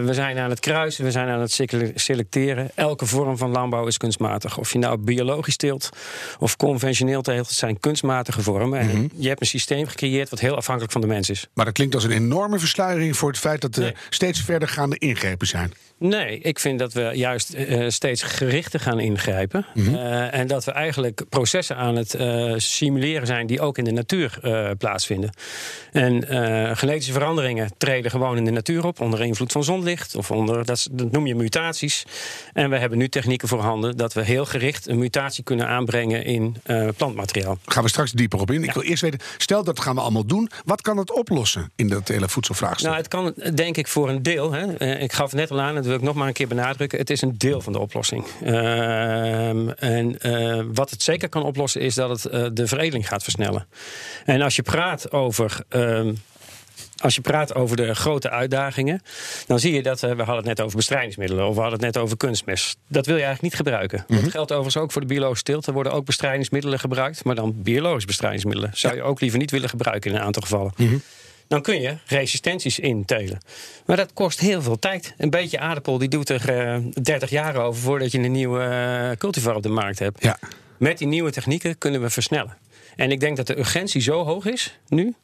we 0.06 0.10
zijn 0.13 0.38
aan 0.38 0.50
het 0.50 0.60
kruisen, 0.60 1.04
we 1.04 1.12
zijn 1.12 1.28
aan 1.28 1.39
het 1.39 1.51
sele- 1.51 1.92
selecteren. 1.95 2.69
Elke 2.75 3.06
vorm 3.06 3.38
van 3.38 3.51
landbouw 3.51 3.88
is 3.88 3.98
kunstmatig. 3.98 4.57
Of 4.57 4.71
je 4.74 4.80
nou 4.80 4.98
biologisch 4.98 5.56
teelt 5.57 5.89
of 6.39 6.57
conventioneel 6.57 7.21
teelt, 7.21 7.48
het 7.48 7.57
zijn 7.57 7.80
kunstmatige 7.80 8.42
vormen. 8.42 8.80
En 8.80 9.12
je 9.16 9.28
hebt 9.28 9.42
een 9.42 9.48
systeem 9.48 9.88
gecreëerd 9.88 10.30
wat 10.30 10.39
heel 10.39 10.56
afhankelijk 10.56 10.92
van 10.94 11.01
de 11.01 11.07
mens 11.07 11.30
is. 11.30 11.48
Maar 11.54 11.66
dat 11.66 11.74
klinkt 11.74 11.95
als 11.95 12.04
een 12.04 12.12
enorme 12.12 12.60
versluiering 12.60 13.18
voor 13.18 13.30
het 13.30 13.39
feit 13.39 13.62
dat 13.62 13.75
er 13.75 13.81
Nee. 13.81 13.94
steeds 14.10 14.44
verdergaande 14.67 14.97
ingrepen 14.97 15.47
zijn. 15.47 15.73
Nee, 16.00 16.39
ik 16.39 16.59
vind 16.59 16.80
dat 16.80 16.94
we 16.94 17.12
juist 17.13 17.53
eh, 17.53 17.86
steeds 17.89 18.21
gerichter 18.24 18.80
gaan 18.80 19.00
ingrijpen. 19.00 19.65
Mhm. 19.74 19.95
Eh, 19.95 20.33
en 20.33 20.47
dat 20.47 20.63
we 20.65 20.71
eigenlijk 20.71 21.21
processen 21.30 21.75
aan 21.75 21.95
het 21.95 22.13
eh, 22.13 22.53
simuleren 22.57 23.27
zijn 23.27 23.47
die 23.47 23.62
ook 23.62 23.77
in 23.77 23.83
de 23.83 23.92
natuur 23.92 24.38
eh, 24.42 24.69
plaatsvinden. 24.77 25.30
En 25.92 26.27
eh, 26.30 26.75
genetische 26.77 27.12
veranderingen 27.13 27.69
treden 27.77 28.12
gewoon 28.12 28.38
in 28.38 28.45
de 28.45 28.51
natuur 28.51 28.86
op 28.86 29.00
onder 29.01 29.21
invloed 29.21 29.51
van 29.51 29.63
zonlicht 29.63 30.15
of 30.15 30.31
onder, 30.31 30.65
dat, 30.65 30.88
dat 30.92 31.12
noem 31.12 31.27
je 31.27 31.36
mutaties. 31.36 32.06
En 32.53 32.69
we 32.69 32.77
hebben 32.77 32.97
nu 32.97 33.09
technieken 33.09 33.47
voorhanden 33.47 33.97
dat 33.97 34.13
we 34.13 34.24
heel 34.24 34.45
gericht 34.45 34.88
een 34.88 34.97
mutatie 35.00 35.44
kunnen 35.44 35.68
aanbrengen 35.68 36.24
in 36.25 36.56
eh, 36.63 36.88
plantmateriaal. 36.97 37.57
Gaan 37.65 37.83
we 37.83 37.89
straks 37.89 38.12
dieper 38.12 38.39
op 38.39 38.51
in. 38.51 38.63
Ik 38.63 38.74
wil 38.74 38.83
eerst 38.83 39.01
weten, 39.01 39.19
stel 39.38 39.63
dat 39.63 39.80
gaan 39.80 39.95
we 39.95 40.01
allemaal 40.01 40.25
doen. 40.25 40.50
Wat 40.65 40.81
kan 40.81 40.97
het 40.97 41.12
oplossen 41.13 41.71
in 41.75 41.88
dat 41.88 42.07
hele 42.07 42.30
voedselvraagstuk? 42.30 42.86
Nou, 42.86 42.97
het 42.97 43.07
kan 43.07 43.33
denk 43.56 43.77
ik 43.77 43.88
voor 43.88 44.09
een 44.09 44.24
deel. 44.24 44.51
Hè. 44.51 44.74
Eh, 44.75 45.01
Ik 45.01 45.13
gaf 45.13 45.33
net 45.33 45.51
al 45.51 45.62
aan, 45.62 45.83
dat 45.85 45.93
wil 45.93 46.03
ik 46.03 46.13
nog 46.13 46.15
maar 46.15 46.27
een 46.27 46.33
keer 46.33 46.47
benadrukken. 46.47 46.99
Het 46.99 47.09
is 47.09 47.21
een 47.21 47.37
deel 47.37 47.61
van 47.61 47.73
de 47.73 47.79
oplossing. 47.79 48.25
Ehm, 48.43 49.69
en 49.69 50.19
eh, 50.19 50.63
wat 50.73 50.89
het 50.89 51.03
zeker 51.03 51.29
kan 51.29 51.43
oplossen, 51.43 51.81
is 51.81 51.95
dat 51.95 52.09
het 52.09 52.25
eh, 52.25 52.45
de 52.53 52.67
veredeling 52.67 53.07
gaat 53.07 53.23
versnellen. 53.23 53.67
En 54.25 54.41
als 54.41 54.55
je 54.55 54.61
praat 54.61 55.11
over. 55.11 55.63
ehm, 55.69 56.13
als 56.95 57.15
je 57.15 57.21
praat 57.21 57.55
over 57.55 57.77
de 57.77 57.95
grote 57.95 58.29
uitdagingen, 58.29 59.01
dan 59.47 59.59
zie 59.59 59.73
je 59.73 59.83
dat 59.83 60.03
eh, 60.03 60.09
we 60.09 60.17
hadden 60.17 60.35
het 60.35 60.45
net 60.45 60.61
over 60.61 60.77
bestrijdingsmiddelen 60.77 61.47
of 61.47 61.55
we 61.55 61.61
hadden 61.61 61.79
het 61.79 61.93
net 61.93 62.03
over 62.03 62.17
kunstmest. 62.17 62.77
Dat 62.87 63.05
wil 63.05 63.15
je 63.15 63.23
eigenlijk 63.23 63.53
niet 63.53 63.65
gebruiken. 63.67 64.05
Dat 64.07 64.31
geldt 64.31 64.51
overigens 64.51 64.83
ook 64.83 64.91
voor 64.91 65.01
de 65.01 65.07
biologische 65.07 65.43
teelt. 65.43 65.67
Er 65.67 65.73
worden 65.73 65.91
ook 65.93 66.05
bestrijdingsmiddelen 66.05 66.79
gebruikt, 66.79 67.23
maar 67.23 67.35
dan 67.35 67.61
biologische 67.61 68.07
bestrijdingsmiddelen. 68.07 68.71
Zou 68.73 68.95
je 68.95 69.01
ook 69.03 69.21
liever 69.21 69.39
niet 69.39 69.51
willen 69.51 69.69
gebruiken 69.69 70.11
in 70.11 70.17
een 70.17 70.23
aantal 70.23 70.41
gevallen. 70.41 70.73
Dan 71.47 71.62
kun 71.62 71.81
je 71.81 71.97
resistenties 72.06 72.80
intelen. 72.80 73.38
Maar 73.86 73.97
dat 73.97 74.13
kost 74.13 74.39
heel 74.39 74.62
veel 74.62 74.80
tijd. 74.80 75.13
Een 75.18 75.30
beetje 75.30 75.59
aardappel 75.59 75.97
die 75.97 76.09
doet 76.09 76.30
er 76.30 76.50
eh 76.50 76.77
30 77.01 77.30
jaar 77.30 77.56
over 77.56 77.81
voordat 77.81 78.12
je 78.12 78.19
een 78.19 78.31
nieuwe 78.31 78.62
eh, 78.62 79.18
cultivar 79.18 79.56
op 79.56 79.63
de 79.63 79.69
markt 79.69 80.00
hebt. 80.00 80.24
Ja. 80.24 80.39
Met 80.77 80.97
die 80.97 81.07
nieuwe 81.07 81.31
technieken 81.31 81.77
kunnen 81.77 82.01
we 82.01 82.09
versnellen. 82.09 82.57
En 82.95 83.12
ik 83.12 83.19
denk 83.19 83.38
dat 83.38 83.47
de 83.47 83.57
urgentie 83.57 84.01
zo 84.01 84.24
hoog 84.24 84.45
is 84.45 84.80
nu. 84.88 85.15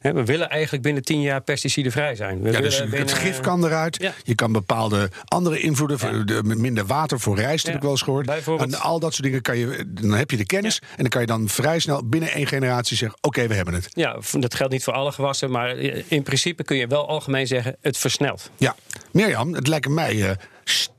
Hè, 0.00 0.12
We 0.12 0.24
willen 0.24 0.50
eigenlijk 0.50 0.82
binnen 0.82 1.02
10 1.02 1.20
jaar 1.20 1.40
pesticidenvrij 1.40 2.14
zijn. 2.14 2.42
We 2.42 2.50
Ja, 2.50 2.60
dus 2.60 2.82
het 2.90 3.12
gif 3.12 3.40
kan 3.40 3.64
eruit. 3.64 4.02
Ja. 4.02 4.12
Je 4.22 4.34
kan 4.34 4.52
bepaalde 4.52 5.10
andere 5.24 5.60
invloeden, 5.60 6.26
de, 6.26 6.40
minder 6.42 6.86
water 6.86 7.20
voor 7.20 7.36
rijst, 7.36 7.66
heb 7.66 7.74
ik 7.74 7.82
wel 7.82 7.90
eens 7.90 8.02
gehoord. 8.02 8.28
En 8.46 8.74
al 8.74 9.00
dat 9.00 9.12
soort 9.12 9.24
dingen 9.24 9.42
kan 9.42 9.58
je, 9.58 9.84
dan 9.88 10.12
heb 10.12 10.30
je 10.30 10.36
de 10.36 10.46
kennis. 10.46 10.78
En 10.78 10.96
dan 10.96 11.08
kan 11.08 11.20
je 11.20 11.26
dan 11.26 11.48
vrij 11.48 11.78
snel 11.78 12.08
binnen 12.08 12.32
één 12.32 12.46
generatie 12.46 12.96
zeggen: 12.96 13.18
Oké, 13.20 13.46
we 13.46 13.54
hebben 13.54 13.74
het. 13.74 13.88
Ja, 13.92 14.18
dat 14.32 14.54
geldt 14.54 14.72
niet 14.72 14.84
voor 14.84 14.92
alle 14.92 15.12
gewassen, 15.12 15.50
maar 15.50 15.76
in 16.08 16.22
principe 16.22 16.64
kun 16.64 16.76
je 16.76 16.86
wel 16.86 17.08
algemeen 17.08 17.46
zeggen: 17.46 17.76
het 17.80 17.98
versnelt. 17.98 18.50
Ja, 18.56 18.76
Mirjam, 19.12 19.54
het 19.54 19.66
lijken 19.66 19.94
mij 19.94 20.36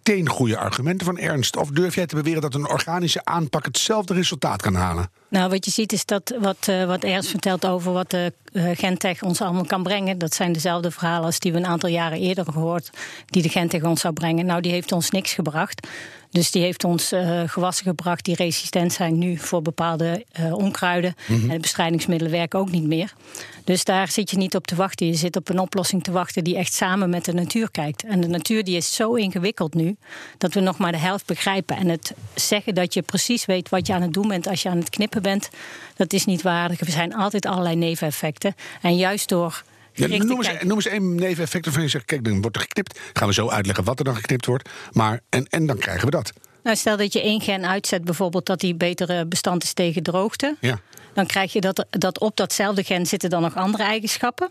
eh 0.10 0.16
steengoede 0.16 0.58
argumenten 0.58 1.06
van 1.06 1.18
Ernst. 1.18 1.58
Of 1.58 1.70
durf 1.70 1.96
jij 1.96 2.06
te 2.06 2.16
beweren 2.16 2.42
dat 2.42 2.54
een 2.54 2.70
organische 2.70 3.26
aanpak 3.26 3.66
hetzelfde 3.66 4.14
resultaat 4.14 4.62
kan 4.62 4.76
halen? 4.76 5.12
Nou, 5.30 5.50
wat 5.50 5.66
je 5.66 5.72
ziet 5.72 5.94
is 5.94 6.06
dat 6.06 6.36
wat, 6.40 6.68
eh, 6.68 6.86
wat 6.86 7.04
Ernst 7.04 7.30
vertelt 7.30 7.66
over 7.66 7.92
wat 7.94 8.10
de 8.10 8.34
eh, 8.54 8.70
Gentech 8.74 9.22
ons 9.22 9.42
allemaal 9.42 9.66
kan 9.66 9.84
brengen. 9.84 10.18
Dat 10.18 10.34
zijn 10.34 10.52
dezelfde 10.52 10.92
verhalen 10.92 11.26
als 11.26 11.40
die 11.40 11.52
we 11.52 11.58
een 11.58 11.66
aantal 11.66 11.90
jaren 11.90 12.20
eerder 12.20 12.46
gehoord. 12.46 12.90
Die 13.26 13.42
de 13.42 13.50
Gentech 13.50 13.84
ons 13.84 14.02
zou 14.02 14.14
brengen. 14.14 14.46
Nou, 14.46 14.62
die 14.62 14.72
heeft 14.72 14.92
ons 14.92 15.10
niks 15.10 15.34
gebracht. 15.34 15.88
Dus 16.32 16.52
die 16.52 16.62
heeft 16.62 16.84
ons 16.84 17.12
eh, 17.12 17.42
gewassen 17.46 17.86
gebracht 17.86 18.26
die 18.26 18.36
resistent 18.36 18.94
zijn 18.94 19.18
nu 19.18 19.38
voor 19.38 19.62
bepaalde 19.62 20.26
eh, 20.32 20.54
onkruiden. 20.54 21.16
En 21.28 21.48
de 21.48 21.60
bestrijdingsmiddelen 21.60 22.34
werken 22.34 22.60
ook 22.60 22.72
niet 22.72 22.88
meer. 22.88 23.14
Dus 23.64 23.84
daar 23.84 24.12
zit 24.12 24.32
je 24.32 24.38
niet 24.38 24.56
op 24.56 24.68
te 24.68 24.76
wachten. 24.76 25.08
Je 25.08 25.14
zit 25.14 25.36
op 25.36 25.50
een 25.50 25.60
oplossing 25.60 26.04
te 26.04 26.12
wachten 26.12 26.44
die 26.44 26.58
echt 26.58 26.74
samen 26.74 27.10
met 27.10 27.26
de 27.26 27.34
natuur 27.34 27.72
kijkt. 27.72 28.04
En 28.04 28.22
de 28.22 28.28
natuur 28.28 28.64
die 28.64 28.78
is 28.78 28.96
zo 28.96 29.14
ingewikkeld 29.14 29.74
nu 29.74 29.98
dat 30.38 30.54
we 30.54 30.60
nog 30.60 30.78
maar 30.78 30.92
de 30.92 30.98
helft 30.98 31.26
begrijpen. 31.26 31.76
En 31.78 31.88
het 31.88 32.14
zeggen 32.36 32.76
dat 32.76 32.94
je 32.94 33.02
precies 33.02 33.46
weet 33.46 33.70
wat 33.70 33.88
je 33.88 33.94
aan 33.94 34.02
het 34.02 34.14
doen 34.14 34.28
bent 34.28 34.48
als 34.48 34.62
je 34.62 34.70
aan 34.70 34.78
het 34.78 34.90
knippen 34.90 35.22
bent, 35.22 35.50
dat 35.96 36.14
is 36.14 36.26
niet 36.26 36.42
waardig. 36.42 36.80
Er 36.80 36.92
zijn 36.92 37.16
altijd 37.16 37.46
allerlei 37.46 37.76
neveneffecten. 37.76 38.56
En 38.82 38.96
juist 38.96 39.30
door. 39.30 39.64
Ja, 39.94 40.08
noem, 40.08 40.22
eens, 40.38 40.48
kijken- 40.48 40.68
noem 40.68 40.76
eens 40.76 40.86
één 40.86 41.16
neveneffect 41.16 41.66
waarvan 41.66 41.84
je 41.84 41.90
zegt: 41.90 42.06
Kijk, 42.06 42.24
dan 42.24 42.42
wordt 42.42 42.56
er 42.56 42.62
geknipt. 42.62 43.00
Gaan 43.14 43.28
we 43.28 43.34
zo 43.34 43.50
uitleggen 43.50 43.84
wat 43.84 44.00
er 44.00 44.06
dan 44.06 44.16
geknipt 44.16 44.46
wordt. 44.46 44.70
Maar, 44.92 45.20
en, 45.30 45.46
en 45.50 45.66
dan 45.66 45.78
krijgen 45.78 46.06
we 46.06 46.12
dat. 46.12 46.34
Nou, 46.64 46.76
stel 46.76 46.98
dat 46.98 47.14
je 47.14 47.22
één 47.22 47.42
gen 47.42 47.66
uitzet, 47.68 48.04
bijvoorbeeld 48.04 48.46
dat 48.46 48.60
die 48.60 48.76
betere 48.76 49.26
bestand 49.26 49.64
is 49.64 49.74
tegen 49.74 50.04
droogte. 50.04 50.56
Ja. 50.60 50.80
Dan 51.14 51.26
krijg 51.26 51.54
je 51.54 51.62
dat, 51.62 51.86
dat 51.90 52.20
op 52.20 52.36
datzelfde 52.38 52.84
gen 52.84 53.06
zitten 53.06 53.30
dan 53.30 53.42
nog 53.42 53.56
andere 53.56 53.84
eigenschappen. 53.84 54.50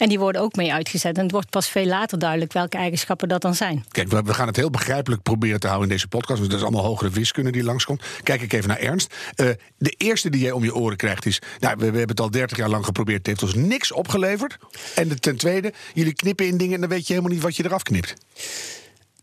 En 0.00 0.08
die 0.08 0.18
worden 0.18 0.40
ook 0.40 0.56
mee 0.56 0.72
uitgezet. 0.72 1.16
En 1.16 1.22
het 1.22 1.32
wordt 1.32 1.50
pas 1.50 1.68
veel 1.68 1.86
later 1.86 2.18
duidelijk 2.18 2.52
welke 2.52 2.76
eigenschappen 2.76 3.28
dat 3.28 3.42
dan 3.42 3.54
zijn. 3.54 3.84
Kijk, 3.88 4.08
we, 4.08 4.34
gaan 4.34 4.46
het 4.46 4.56
heel 4.56 4.70
begrijpelijk 4.70 5.22
proberen 5.22 5.60
te 5.60 5.66
houden 5.66 5.88
in 5.88 5.94
deze 5.94 6.08
podcast. 6.08 6.38
Want 6.38 6.50
dat 6.50 6.60
is 6.60 6.66
allemaal 6.66 6.84
hogere 6.84 7.10
wiskunde 7.10 7.50
die 7.50 7.62
langskomt. 7.62 8.02
Kijk 8.22 8.42
ik 8.42 8.52
even 8.52 8.68
naar 8.68 8.78
Ernst. 8.78 9.14
Uh, 9.36 9.48
de 9.78 9.94
eerste 9.96 10.30
die 10.30 10.40
jij 10.40 10.50
om 10.50 10.64
je 10.64 10.74
oren 10.74 10.96
krijgt 10.96 11.26
is... 11.26 11.40
Nou, 11.58 11.74
we, 11.78 11.90
we 11.90 11.98
hebben 11.98 12.08
het 12.08 12.20
al 12.20 12.30
30 12.30 12.56
jaar 12.56 12.68
lang 12.68 12.84
geprobeerd. 12.84 13.18
Het 13.18 13.26
heeft 13.26 13.42
ons 13.42 13.54
niks 13.54 13.92
opgeleverd. 13.92 14.58
En 14.94 15.08
de, 15.08 15.14
ten 15.14 15.36
tweede, 15.36 15.72
jullie 15.94 16.14
knippen 16.14 16.46
in 16.46 16.56
dingen... 16.56 16.74
en 16.74 16.80
dan 16.80 16.90
weet 16.90 17.06
je 17.06 17.12
helemaal 17.12 17.34
niet 17.34 17.42
wat 17.42 17.56
je 17.56 17.64
eraf 17.64 17.82
knipt. 17.82 18.14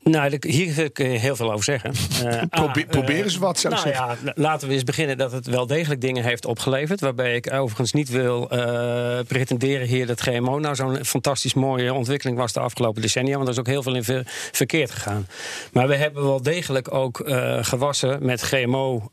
Nou, 0.10 0.38
hier 0.40 0.92
kun 0.92 1.12
je 1.12 1.20
heel 1.20 1.36
veel 1.36 1.52
over 1.52 1.64
zeggen. 1.64 1.94
Uh, 2.28 2.86
probeer 2.88 3.24
eens 3.24 3.38
wat, 3.38 3.60
zou 3.60 3.74
ik 3.74 3.84
nou 3.84 3.96
zeggen. 3.96 4.18
Ja, 4.26 4.32
laten 4.36 4.68
we 4.68 4.74
eens 4.74 4.84
beginnen 4.84 5.18
dat 5.18 5.32
het 5.32 5.46
wel 5.46 5.68
degelijk 5.68 6.02
dingen 6.02 6.24
heeft 6.24 6.46
opgeleverd. 6.46 7.00
Waarbij 7.00 7.36
ik 7.36 7.54
overigens 7.54 7.94
niet 7.94 8.10
wil 8.10 8.50
uh, 8.54 9.20
pretenderen 9.28 9.88
hier 9.88 10.06
dat 10.06 10.22
GMO 10.22 10.60
nou 10.60 10.76
zo'n 10.76 11.06
fantastisch 11.06 11.54
mooie 11.54 11.94
ontwikkeling 11.94 12.38
was 12.38 12.54
de 12.54 12.60
afgelopen 12.60 13.02
decennia. 13.02 13.36
Want 13.36 13.48
er 13.48 13.54
is 13.54 13.60
ook 13.60 13.68
heel 13.68 13.84
veel 13.84 13.96
in 13.96 14.04
ver 14.04 14.24
verkeerd 14.52 14.92
gegaan. 14.92 15.28
Maar 15.72 15.88
we 15.88 15.96
hebben 15.96 16.24
wel 16.24 16.42
degelijk 16.42 16.94
ook 16.94 17.20
uh, 17.20 17.58
gewassen 17.62 18.26
met 18.26 18.42
GMO 18.42 19.12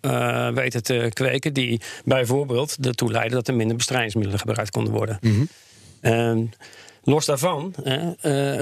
weten 0.54 0.82
te 0.82 1.10
kweken. 1.12 1.52
Die 1.52 1.80
bijvoorbeeld 2.04 2.76
ertoe 2.82 3.10
leiden 3.10 3.32
dat 3.32 3.48
er 3.48 3.54
minder 3.54 3.76
bestrijdingsmiddelen 3.76 4.40
gebruikt 4.40 4.70
konden 4.70 4.92
worden. 4.92 5.18
Mm 5.20 5.48
-hmm. 6.00 6.50
Los 7.04 7.26
daarvan 7.26 7.74
uh, 7.84 8.10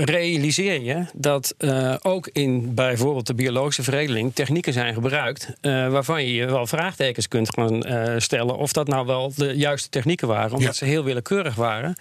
realiseer 0.04 0.82
je 0.82 1.04
dat 1.12 1.54
uh, 1.58 1.94
ook 2.02 2.28
in 2.32 2.74
bijvoorbeeld 2.74 3.26
de 3.26 3.34
biologische 3.34 3.82
veredeling 3.82 4.34
technieken 4.34 4.72
zijn 4.72 4.94
gebruikt 4.94 5.48
uh, 5.60 5.88
waarvan 5.88 6.24
je 6.24 6.46
wel 6.46 6.66
vraagtekens 6.66 7.28
kunt 7.28 7.54
gaan 7.54 7.82
stellen 8.20 8.56
of 8.56 8.72
dat 8.72 8.88
nou 8.88 9.06
wel 9.06 9.32
de 9.36 9.56
juiste 9.56 9.88
technieken 9.88 10.28
waren, 10.28 10.52
omdat 10.52 10.62
ja. 10.62 10.72
ze 10.72 10.84
heel 10.84 11.04
willekeurig 11.04 11.54
waren 11.54 11.94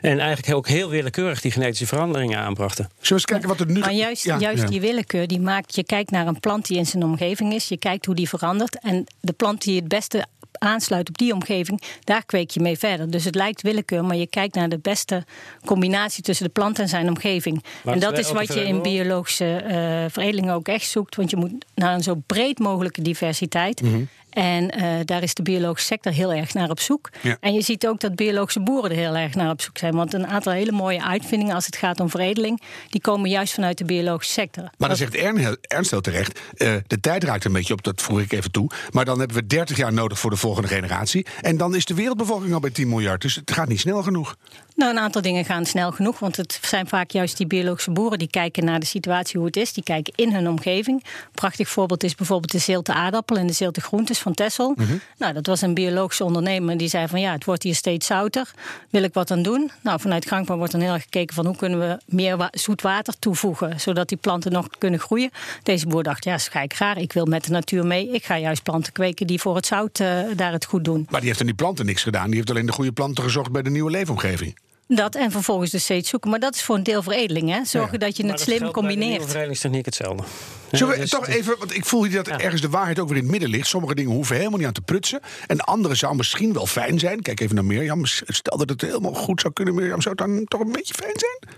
en 0.00 0.18
eigenlijk 0.18 0.56
ook 0.56 0.68
heel 0.68 0.88
willekeurig 0.88 1.40
die 1.40 1.50
genetische 1.50 1.86
veranderingen 1.86 2.38
aanbrachten. 2.38 2.84
Zullen 2.84 3.06
we 3.08 3.14
eens 3.14 3.24
kijken 3.24 3.48
wat 3.48 3.60
er 3.60 3.66
nu. 3.66 3.80
Maar 3.80 3.92
juist, 3.92 4.24
ja, 4.24 4.38
juist 4.38 4.62
ja. 4.62 4.68
die 4.68 4.80
willekeur 4.80 5.26
die 5.26 5.40
maakt, 5.40 5.74
je 5.74 5.84
kijkt 5.84 6.10
naar 6.10 6.26
een 6.26 6.40
plant 6.40 6.66
die 6.66 6.76
in 6.76 6.86
zijn 6.86 7.02
omgeving 7.02 7.54
is, 7.54 7.68
je 7.68 7.76
kijkt 7.76 8.06
hoe 8.06 8.14
die 8.14 8.28
verandert 8.28 8.80
en 8.80 9.04
de 9.20 9.32
plant 9.32 9.62
die 9.62 9.76
het 9.76 9.88
beste 9.88 10.26
aansluit 10.58 11.08
op 11.08 11.18
die 11.18 11.32
omgeving, 11.32 11.82
daar 12.04 12.24
kweek 12.24 12.50
je 12.50 12.60
mee 12.60 12.78
verder. 12.78 13.10
Dus 13.10 13.24
het 13.24 13.34
lijkt 13.34 13.62
willekeur, 13.62 14.04
maar 14.04 14.16
je 14.16 14.26
kijkt 14.26 14.54
naar 14.54 14.68
de 14.68 14.78
beste 14.78 15.24
combinatie 15.64 16.22
tussen 16.22 16.46
de 16.46 16.52
plant 16.52 16.78
en 16.78 16.88
zijn 16.88 17.08
omgeving. 17.08 17.64
En 17.84 17.98
dat 17.98 18.18
is 18.18 18.32
wat 18.32 18.54
je 18.54 18.64
in 18.64 18.82
biologische 18.82 19.62
uh, 19.64 20.10
veredeling 20.10 20.50
ook 20.50 20.68
echt 20.68 20.88
zoekt, 20.88 21.16
want 21.16 21.30
je 21.30 21.36
moet 21.36 21.52
naar 21.74 21.94
een 21.94 22.02
zo 22.02 22.22
breed 22.26 22.58
mogelijke 22.58 23.02
diversiteit. 23.02 23.82
Mm 23.82 23.92
-hmm. 23.92 24.08
En 24.36 24.78
uh, 24.78 24.94
daar 25.04 25.22
is 25.22 25.34
de 25.34 25.42
biologische 25.42 25.86
sector 25.86 26.12
heel 26.12 26.32
erg 26.32 26.54
naar 26.54 26.70
op 26.70 26.80
zoek. 26.80 27.08
Ja. 27.22 27.36
En 27.40 27.54
je 27.54 27.62
ziet 27.62 27.86
ook 27.86 28.00
dat 28.00 28.16
biologische 28.16 28.60
boeren 28.60 28.90
er 28.90 28.96
heel 28.96 29.16
erg 29.16 29.34
naar 29.34 29.50
op 29.50 29.60
zoek 29.60 29.78
zijn. 29.78 29.94
Want 29.94 30.14
een 30.14 30.26
aantal 30.26 30.52
hele 30.52 30.72
mooie 30.72 31.02
uitvindingen 31.02 31.54
als 31.54 31.66
het 31.66 31.76
gaat 31.76 32.00
om 32.00 32.10
veredeling, 32.10 32.62
die 32.88 33.00
komen 33.00 33.30
juist 33.30 33.54
vanuit 33.54 33.78
de 33.78 33.84
biologische 33.84 34.32
sector. 34.32 34.70
Maar 34.78 34.88
dan 34.88 34.96
zegt 34.96 35.14
Ernst 35.60 35.90
heel 35.90 36.00
terecht, 36.00 36.40
uh, 36.56 36.74
de 36.86 37.00
tijd 37.00 37.24
raakt 37.24 37.44
een 37.44 37.52
beetje 37.52 37.72
op, 37.72 37.82
dat 37.82 38.02
voeg 38.02 38.20
ik 38.20 38.32
even 38.32 38.50
toe. 38.50 38.70
Maar 38.90 39.04
dan 39.04 39.18
hebben 39.18 39.36
we 39.36 39.46
30 39.46 39.76
jaar 39.76 39.92
nodig 39.92 40.18
voor 40.18 40.30
de 40.30 40.36
volgende 40.36 40.68
generatie. 40.68 41.26
En 41.40 41.56
dan 41.56 41.74
is 41.74 41.84
de 41.84 41.94
wereldbevolking 41.94 42.54
al 42.54 42.60
bij 42.60 42.70
10 42.70 42.88
miljard. 42.88 43.22
Dus 43.22 43.34
het 43.34 43.52
gaat 43.52 43.68
niet 43.68 43.80
snel 43.80 44.02
genoeg. 44.02 44.36
Nou, 44.76 44.90
een 44.90 44.98
aantal 44.98 45.22
dingen 45.22 45.44
gaan 45.44 45.64
snel 45.64 45.92
genoeg. 45.92 46.18
Want 46.18 46.36
het 46.36 46.58
zijn 46.62 46.88
vaak 46.88 47.10
juist 47.10 47.36
die 47.36 47.46
biologische 47.46 47.90
boeren 47.90 48.18
die 48.18 48.30
kijken 48.30 48.64
naar 48.64 48.80
de 48.80 48.86
situatie 48.86 49.36
hoe 49.36 49.46
het 49.46 49.56
is. 49.56 49.72
Die 49.72 49.84
kijken 49.84 50.12
in 50.16 50.34
hun 50.34 50.48
omgeving. 50.48 51.04
Een 51.04 51.30
prachtig 51.34 51.68
voorbeeld 51.68 52.04
is 52.04 52.14
bijvoorbeeld 52.14 52.52
de 52.52 52.58
zilte 52.58 52.92
aardappel 52.92 53.36
en 53.36 53.46
de 53.46 53.52
zilte 53.52 53.80
groentes 53.80 54.18
van 54.26 54.34
Tessel. 54.34 54.74
Mm 54.76 54.86
-hmm. 54.86 55.00
Nou, 55.18 55.32
dat 55.32 55.46
was 55.46 55.60
een 55.60 55.74
biologische 55.74 56.24
ondernemer 56.24 56.76
die 56.76 56.88
zei 56.88 57.08
van 57.08 57.20
ja, 57.20 57.32
het 57.32 57.44
wordt 57.44 57.62
hier 57.62 57.74
steeds 57.74 58.06
zouter. 58.06 58.50
Wil 58.90 59.02
ik 59.02 59.14
wat 59.14 59.30
aan 59.30 59.42
doen? 59.42 59.70
Nou, 59.82 60.00
vanuit 60.00 60.26
Gangpa 60.26 60.56
wordt 60.56 60.72
dan 60.72 60.80
heel 60.80 60.92
erg 60.92 61.02
gekeken 61.02 61.34
van 61.34 61.46
hoe 61.46 61.56
kunnen 61.56 61.78
we 61.78 61.98
meer 62.06 62.48
zoet 62.50 62.82
water 62.82 63.18
toevoegen, 63.18 63.80
zodat 63.80 64.08
die 64.08 64.18
planten 64.18 64.52
nog 64.52 64.68
kunnen 64.78 65.00
groeien. 65.00 65.30
Deze 65.62 65.86
boer 65.86 66.02
dacht, 66.02 66.24
ja, 66.24 66.38
ga 66.38 66.62
ik 66.62 66.72
raar. 66.72 66.98
Ik 66.98 67.12
wil 67.12 67.26
met 67.26 67.44
de 67.44 67.50
natuur 67.50 67.86
mee. 67.86 68.10
Ik 68.10 68.24
ga 68.24 68.38
juist 68.38 68.62
planten 68.62 68.92
kweken 68.92 69.26
die 69.26 69.40
voor 69.40 69.56
het 69.56 69.66
zout 69.66 69.98
uh, 70.00 70.08
daar 70.36 70.52
het 70.52 70.64
goed 70.64 70.84
doen. 70.84 71.06
Maar 71.10 71.20
die 71.20 71.28
heeft 71.28 71.40
aan 71.40 71.46
die 71.46 71.54
planten 71.54 71.86
niks 71.86 72.02
gedaan. 72.02 72.26
Die 72.26 72.34
heeft 72.34 72.50
alleen 72.50 72.66
de 72.66 72.72
goede 72.72 72.92
planten 72.92 73.24
gezocht 73.24 73.52
bij 73.52 73.62
de 73.62 73.70
nieuwe 73.70 73.90
leefomgeving. 73.90 74.54
Dat 74.88 75.14
en 75.14 75.30
vervolgens 75.30 75.70
dus 75.70 75.82
steeds 75.82 76.08
zoeken. 76.08 76.30
Maar 76.30 76.40
dat 76.40 76.54
is 76.54 76.62
voor 76.62 76.76
een 76.76 76.82
deel 76.82 77.02
veredeling. 77.02 77.50
Hè? 77.50 77.64
Zorgen 77.64 77.92
ja. 77.92 78.06
dat 78.06 78.16
je 78.16 78.22
maar 78.22 78.32
het 78.32 78.40
slim 78.40 78.70
combineert. 78.70 79.20
De 79.20 79.26
veredelingstechniek 79.26 79.84
hetzelfde. 79.84 80.24
Zullen 80.70 80.94
we 80.94 81.00
dus, 81.00 81.10
toch 81.10 81.26
even, 81.26 81.58
want 81.58 81.74
ik 81.74 81.84
voel 81.84 82.04
hier 82.04 82.16
dat 82.16 82.26
ja. 82.26 82.38
ergens 82.38 82.60
de 82.60 82.68
waarheid 82.68 82.98
ook 82.98 83.08
weer 83.08 83.16
in 83.16 83.22
het 83.22 83.32
midden 83.32 83.50
ligt. 83.50 83.66
Sommige 83.66 83.94
dingen 83.94 84.12
hoeven 84.12 84.36
helemaal 84.36 84.58
niet 84.58 84.66
aan 84.66 84.72
te 84.72 84.80
prutsen. 84.80 85.20
En 85.46 85.60
andere 85.60 85.94
zou 85.94 86.16
misschien 86.16 86.52
wel 86.52 86.66
fijn 86.66 86.98
zijn. 86.98 87.22
Kijk 87.22 87.40
even 87.40 87.54
naar 87.54 87.64
Mirjam. 87.64 88.06
Stel 88.06 88.58
dat 88.58 88.68
het 88.68 88.80
helemaal 88.80 89.14
goed 89.14 89.40
zou 89.40 89.52
kunnen, 89.52 89.74
Mirjam, 89.74 90.02
zou 90.02 90.14
het 90.18 90.26
dan 90.26 90.44
toch 90.44 90.60
een 90.60 90.72
beetje 90.72 90.94
fijn 90.94 91.14
zijn? 91.14 91.54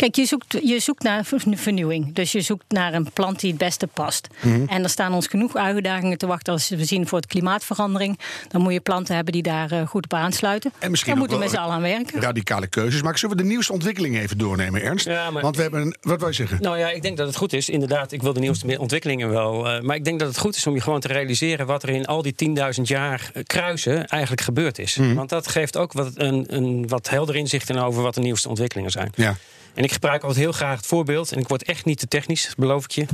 Kijk, 0.00 0.16
je 0.16 0.24
zoekt, 0.24 0.58
je 0.62 0.80
zoekt 0.80 1.02
naar 1.02 1.24
vernieuwing. 1.44 2.14
Dus 2.14 2.32
je 2.32 2.40
zoekt 2.40 2.64
naar 2.68 2.94
een 2.94 3.12
plant 3.12 3.40
die 3.40 3.50
het 3.50 3.58
beste 3.58 3.86
past. 3.86 4.28
Mm 4.40 4.52
-hmm. 4.52 4.68
En 4.68 4.82
er 4.82 4.88
staan 4.88 5.14
ons 5.14 5.26
genoeg 5.26 5.56
uitdagingen 5.56 6.18
te 6.18 6.26
wachten 6.26 6.52
als 6.52 6.68
we 6.68 6.84
zien 6.84 7.06
voor 7.06 7.18
het 7.18 7.26
klimaatverandering. 7.26 8.18
Dan 8.48 8.60
moet 8.60 8.72
je 8.72 8.80
planten 8.80 9.14
hebben 9.14 9.32
die 9.32 9.42
daar 9.42 9.72
uh, 9.72 9.86
goed 9.86 10.04
op 10.04 10.14
aansluiten. 10.14 10.72
En 10.78 10.90
misschien 10.90 11.12
Daar 11.12 11.20
moeten 11.20 11.38
we 11.38 11.44
met 11.44 11.52
z'n 11.52 11.60
allen 11.60 11.74
aan 11.74 11.82
werken. 11.82 12.20
Radicale 12.20 12.66
keuzes. 12.66 13.02
Maar 13.02 13.18
zullen 13.18 13.36
we 13.36 13.42
de 13.42 13.48
nieuwste 13.48 13.72
ontwikkelingen 13.72 14.22
even 14.22 14.38
doornemen, 14.38 14.82
Ernst? 14.82 15.06
Ja, 15.06 15.30
maar, 15.30 15.42
Want 15.42 15.56
we 15.56 15.62
hebben 15.62 15.80
een, 15.80 15.96
wat 16.00 16.18
wil 16.18 16.28
je 16.28 16.34
zeggen? 16.34 16.62
Nou 16.62 16.78
ja, 16.78 16.90
ik 16.90 17.02
denk 17.02 17.16
dat 17.16 17.26
het 17.26 17.36
goed 17.36 17.52
is. 17.52 17.68
Inderdaad, 17.68 18.12
ik 18.12 18.22
wil 18.22 18.32
de 18.32 18.40
nieuwste 18.40 18.78
ontwikkelingen 18.78 19.30
wel. 19.30 19.74
Uh, 19.74 19.80
maar 19.80 19.96
ik 19.96 20.04
denk 20.04 20.18
dat 20.18 20.28
het 20.28 20.38
goed 20.38 20.56
is 20.56 20.66
om 20.66 20.74
je 20.74 20.80
gewoon 20.80 21.00
te 21.00 21.08
realiseren 21.08 21.66
wat 21.66 21.82
er 21.82 21.88
in 21.88 22.06
al 22.06 22.22
die 22.22 22.34
10.000 22.76 22.82
jaar 22.82 23.30
kruisen 23.44 24.06
eigenlijk 24.06 24.42
gebeurd 24.42 24.78
is. 24.78 24.96
Mm 24.96 25.04
-hmm. 25.04 25.14
Want 25.14 25.28
dat 25.28 25.48
geeft 25.48 25.76
ook 25.76 25.92
wat, 25.92 26.10
een, 26.14 26.44
een 26.48 26.88
wat 26.88 27.08
helder 27.08 27.36
inzicht 27.36 27.70
in 27.70 27.78
over 27.78 28.02
wat 28.02 28.14
de 28.14 28.20
nieuwste 28.20 28.48
ontwikkelingen 28.48 28.90
zijn. 28.90 29.12
Ja. 29.14 29.36
En 29.74 29.84
ik 29.84 29.92
gebruik 29.92 30.22
altijd 30.22 30.40
heel 30.40 30.52
graag 30.52 30.76
het 30.76 30.86
voorbeeld, 30.86 31.32
en 31.32 31.38
ik 31.38 31.48
word 31.48 31.62
echt 31.62 31.84
niet 31.84 31.98
te 31.98 32.08
technisch, 32.08 32.54
beloof 32.56 32.84
ik 32.84 32.90
je. 32.90 33.06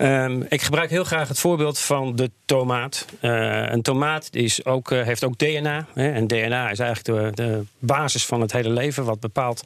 Um, 0.00 0.46
ik 0.48 0.62
gebruik 0.62 0.90
heel 0.90 1.04
graag 1.04 1.28
het 1.28 1.38
voorbeeld 1.38 1.78
van 1.78 2.16
de 2.16 2.30
tomaat. 2.44 3.06
Uh, 3.20 3.70
een 3.70 3.82
tomaat 3.82 4.28
is 4.30 4.64
ook, 4.64 4.90
uh, 4.90 5.02
heeft 5.02 5.24
ook 5.24 5.38
DNA. 5.38 5.86
Hè, 5.94 6.12
en 6.12 6.26
DNA 6.26 6.70
is 6.70 6.78
eigenlijk 6.78 7.36
de, 7.36 7.62
basis 7.78 8.26
van 8.26 8.40
het 8.40 8.52
hele 8.52 8.70
leven, 8.70 9.04
wat 9.04 9.20
bepaalt 9.20 9.62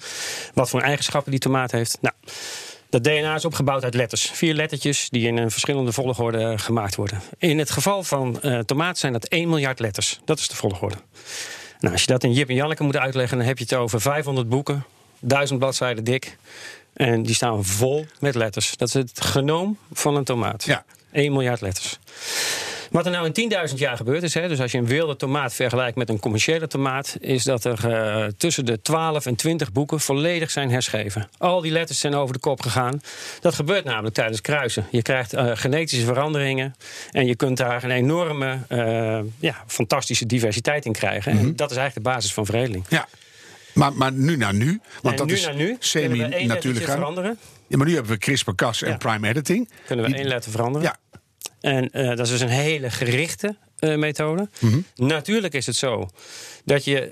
wat 0.54 0.68
voor 0.70 0.80
eigenschappen 0.80 1.30
die 1.30 1.40
tomaat 1.40 1.70
heeft. 1.70 1.98
Nou, 2.00 2.14
dat 2.90 3.04
DNA 3.04 3.34
is 3.34 3.44
opgebouwd 3.44 3.84
uit 3.84 3.94
letters. 3.94 4.30
Vier 4.32 4.54
lettertjes 4.54 5.08
die 5.10 5.26
in 5.26 5.36
een 5.36 5.50
verschillende 5.50 5.92
volgorde 5.92 6.58
gemaakt 6.58 6.94
worden. 6.94 7.20
In 7.38 7.58
het 7.58 7.70
geval 7.70 8.02
van 8.02 8.38
uh, 8.42 8.58
tomaat 8.58 8.98
zijn 8.98 9.12
dat 9.12 9.24
1 9.24 9.48
miljard 9.48 9.80
letters. 9.80 10.20
Dat 10.24 10.38
is 10.38 10.48
de 10.48 10.56
volgorde. 10.56 10.96
Nou, 11.80 11.92
als 11.92 12.02
je 12.04 12.12
dat 12.12 12.24
in 12.24 12.32
Jip 12.32 12.48
en 12.48 12.54
Janneke 12.54 12.82
moet 12.82 12.96
uitleggen, 12.96 13.38
dan 13.38 13.46
heb 13.46 13.58
je 13.58 13.64
het 13.64 13.74
over 13.74 14.00
500 14.00 14.48
boeken 14.48 14.84
duizend 15.22 15.58
bladzijden 15.58 16.04
dik. 16.04 16.36
En 16.92 17.22
die 17.22 17.34
staan 17.34 17.64
vol 17.64 18.06
met 18.20 18.34
letters. 18.34 18.76
Dat 18.76 18.88
is 18.88 18.94
het 18.94 19.20
genoom 19.20 19.78
van 19.92 20.16
een 20.16 20.24
tomaat. 20.24 20.64
Ja. 20.64 20.84
1 21.12 21.32
miljard 21.32 21.60
letters. 21.60 21.98
Wat 22.92 23.06
er 23.06 23.12
nou 23.12 23.30
in 23.32 23.50
10.000 23.70 23.74
jaar 23.74 23.96
gebeurd 23.96 24.22
is, 24.22 24.34
hè, 24.34 24.48
dus 24.48 24.60
als 24.60 24.72
je 24.72 24.78
een 24.78 24.86
wilde 24.86 25.16
tomaat 25.16 25.54
vergelijkt 25.54 25.96
met 25.96 26.08
een 26.08 26.18
commerciële 26.18 26.66
tomaat, 26.66 27.16
is 27.20 27.44
dat 27.44 27.64
er 27.64 27.80
uh, 27.86 28.26
tussen 28.36 28.64
de 28.64 28.80
12 28.80 29.26
en 29.26 29.34
20 29.34 29.72
boeken 29.72 30.00
volledig 30.00 30.50
zijn 30.50 30.70
herschreven. 30.70 31.28
Al 31.38 31.60
die 31.60 31.72
letters 31.72 31.98
zijn 31.98 32.14
over 32.14 32.34
de 32.34 32.40
kop 32.40 32.60
gegaan. 32.60 33.02
Dat 33.40 33.54
gebeurt 33.54 33.84
namelijk 33.84 34.14
tijdens 34.14 34.40
kruisen. 34.40 34.86
Je 34.90 35.02
krijgt 35.02 35.34
uh, 35.34 35.50
genetische 35.54 36.04
veranderingen 36.04 36.74
en 37.10 37.26
je 37.26 37.36
kunt 37.36 37.56
daar 37.56 37.84
een 37.84 37.90
enorme, 37.90 38.58
uh, 38.68 39.18
ja, 39.38 39.64
fantastische 39.66 40.26
diversiteit 40.26 40.84
in 40.84 40.92
krijgen. 40.92 41.32
Mm 41.32 41.38
-hmm. 41.38 41.46
En 41.46 41.56
dat 41.56 41.70
is 41.70 41.76
eigenlijk 41.76 42.06
de 42.06 42.12
basis 42.12 42.32
van 42.32 42.46
veredeling. 42.46 42.84
Ja. 42.88 43.08
Maar, 43.72 43.92
maar 43.92 44.12
nu 44.12 44.36
naar 44.36 44.54
nu, 44.54 44.80
want 45.02 45.18
dat 45.18 45.26
nu 45.26 45.32
is 45.32 45.44
naar 45.44 45.54
nu 45.54 45.76
semi-natuurlijk 45.78 46.84
veranderen. 46.84 47.38
Ja, 47.66 47.76
maar 47.76 47.86
nu 47.86 47.94
hebben 47.94 48.12
we 48.12 48.18
CRISPR-Cas 48.18 48.82
en 48.82 48.90
ja. 48.90 48.96
prime 48.96 49.28
editing. 49.28 49.70
Kunnen 49.86 50.04
we 50.04 50.10
Die, 50.10 50.20
één 50.20 50.28
letter 50.28 50.50
veranderen. 50.50 50.88
Ja. 50.88 51.20
En 51.60 51.88
uh, 51.92 52.08
dat 52.08 52.18
is 52.18 52.30
dus 52.30 52.40
een 52.40 52.48
hele 52.48 52.90
gerichte 52.90 53.56
uh, 53.80 53.96
methode. 53.96 54.48
Mhm. 54.60 54.66
Mm 54.66 54.84
-hmm. 54.96 55.06
Natuurlijk 55.06 55.54
is 55.54 55.66
het 55.66 55.76
zo 55.76 56.08
dat 56.64 56.84
je 56.84 57.10